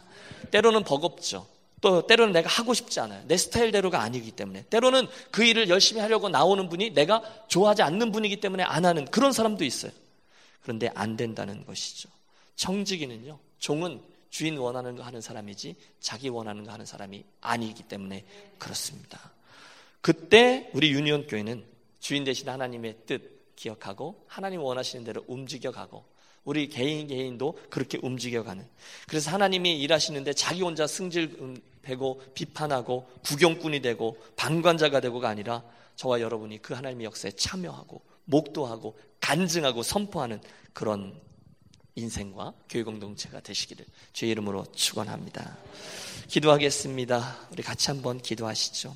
때로는 0.51 0.83
버겁죠. 0.83 1.47
또 1.81 2.07
때로는 2.07 2.33
내가 2.33 2.49
하고 2.49 2.73
싶지 2.73 2.99
않아요. 2.99 3.23
내 3.27 3.37
스타일대로가 3.37 4.01
아니기 4.01 4.31
때문에. 4.31 4.63
때로는 4.63 5.07
그 5.31 5.43
일을 5.43 5.69
열심히 5.69 6.01
하려고 6.01 6.27
나오는 6.29 6.67
분이 6.69 6.91
내가 6.91 7.21
좋아하지 7.47 7.83
않는 7.83 8.11
분이기 8.11 8.39
때문에 8.39 8.63
안 8.63 8.85
하는 8.85 9.05
그런 9.05 9.31
사람도 9.31 9.63
있어요. 9.63 9.91
그런데 10.63 10.89
안 10.95 11.15
된다는 11.15 11.65
것이죠. 11.65 12.09
청지기는요, 12.55 13.37
종은 13.59 14.01
주인 14.29 14.57
원하는 14.57 14.95
거 14.95 15.03
하는 15.03 15.21
사람이지 15.21 15.75
자기 15.99 16.29
원하는 16.29 16.63
거 16.63 16.71
하는 16.71 16.85
사람이 16.85 17.23
아니기 17.41 17.83
때문에 17.83 18.25
그렇습니다. 18.57 19.31
그때 20.01 20.69
우리 20.73 20.91
유니온 20.91 21.27
교회는 21.27 21.63
주인 21.99 22.23
대신 22.23 22.49
하나님의 22.49 22.97
뜻 23.05 23.55
기억하고 23.55 24.23
하나님 24.27 24.61
원하시는 24.61 25.05
대로 25.05 25.23
움직여 25.27 25.71
가고 25.71 26.05
우리 26.47 26.69
개인 26.69 27.07
개인도 27.07 27.59
그렇게 27.69 27.99
움직여가는 28.01 28.65
그래서 29.05 29.31
하나님이 29.31 29.81
일하시는데 29.81 30.31
자기 30.31 30.61
혼자 30.61 30.87
승질 30.87 31.61
되고 31.81 32.23
비판하고 32.33 33.05
구경꾼이 33.25 33.81
되고 33.81 34.17
방관자가 34.37 35.01
되고가 35.01 35.27
아니라 35.27 35.61
저와 35.97 36.21
여러분이 36.21 36.61
그 36.61 36.73
하나님의 36.73 37.03
역사에 37.03 37.31
참여하고 37.31 38.01
목도하고 38.23 38.97
간증하고 39.19 39.83
선포하는 39.83 40.39
그런 40.71 41.19
인생과 41.95 42.53
교회 42.69 42.83
공동체가 42.83 43.41
되시기를 43.41 43.85
주의 44.13 44.31
이름으로 44.31 44.65
축원합니다. 44.71 45.57
기도하겠습니다. 46.29 47.49
우리 47.51 47.61
같이 47.61 47.89
한번 47.89 48.21
기도하시죠. 48.21 48.95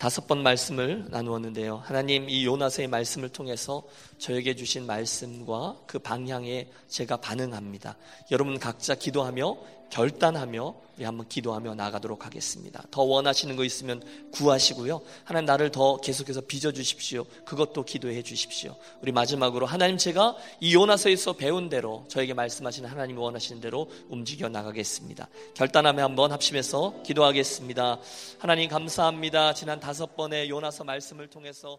다섯 0.00 0.26
번 0.26 0.42
말씀을 0.42 1.04
나누었는데요. 1.10 1.76
하나님 1.84 2.30
이 2.30 2.46
요나서의 2.46 2.88
말씀을 2.88 3.28
통해서 3.28 3.82
저에게 4.16 4.56
주신 4.56 4.86
말씀과 4.86 5.76
그 5.86 5.98
방향에 5.98 6.70
제가 6.88 7.18
반응합니다. 7.18 7.98
여러분 8.30 8.58
각자 8.58 8.94
기도하며 8.94 9.58
결단하며 9.90 10.74
한번 11.02 11.28
기도하며 11.28 11.74
나가도록 11.74 12.26
하겠습니다. 12.26 12.82
더 12.90 13.02
원하시는 13.02 13.56
거 13.56 13.64
있으면 13.64 14.02
구하시고요. 14.32 15.00
하나님 15.24 15.46
나를 15.46 15.70
더 15.70 15.96
계속해서 15.96 16.42
빚어 16.42 16.72
주십시오. 16.72 17.24
그것도 17.44 17.84
기도해 17.84 18.22
주십시오. 18.22 18.76
우리 19.00 19.12
마지막으로 19.12 19.66
하나님 19.66 19.96
제가 19.96 20.36
이 20.60 20.74
요나서에서 20.74 21.34
배운 21.34 21.68
대로 21.68 22.04
저에게 22.08 22.34
말씀하시는 22.34 22.88
하나님이 22.88 23.18
원하시는 23.18 23.60
대로 23.60 23.88
움직여 24.08 24.48
나가겠습니다. 24.48 25.28
결단하며 25.54 26.02
한번 26.02 26.32
합심해서 26.32 27.02
기도하겠습니다. 27.02 27.98
하나님 28.38 28.68
감사합니다. 28.68 29.54
지난 29.54 29.80
다섯 29.80 30.16
번의 30.16 30.50
요나서 30.50 30.84
말씀을 30.84 31.28
통해서 31.28 31.78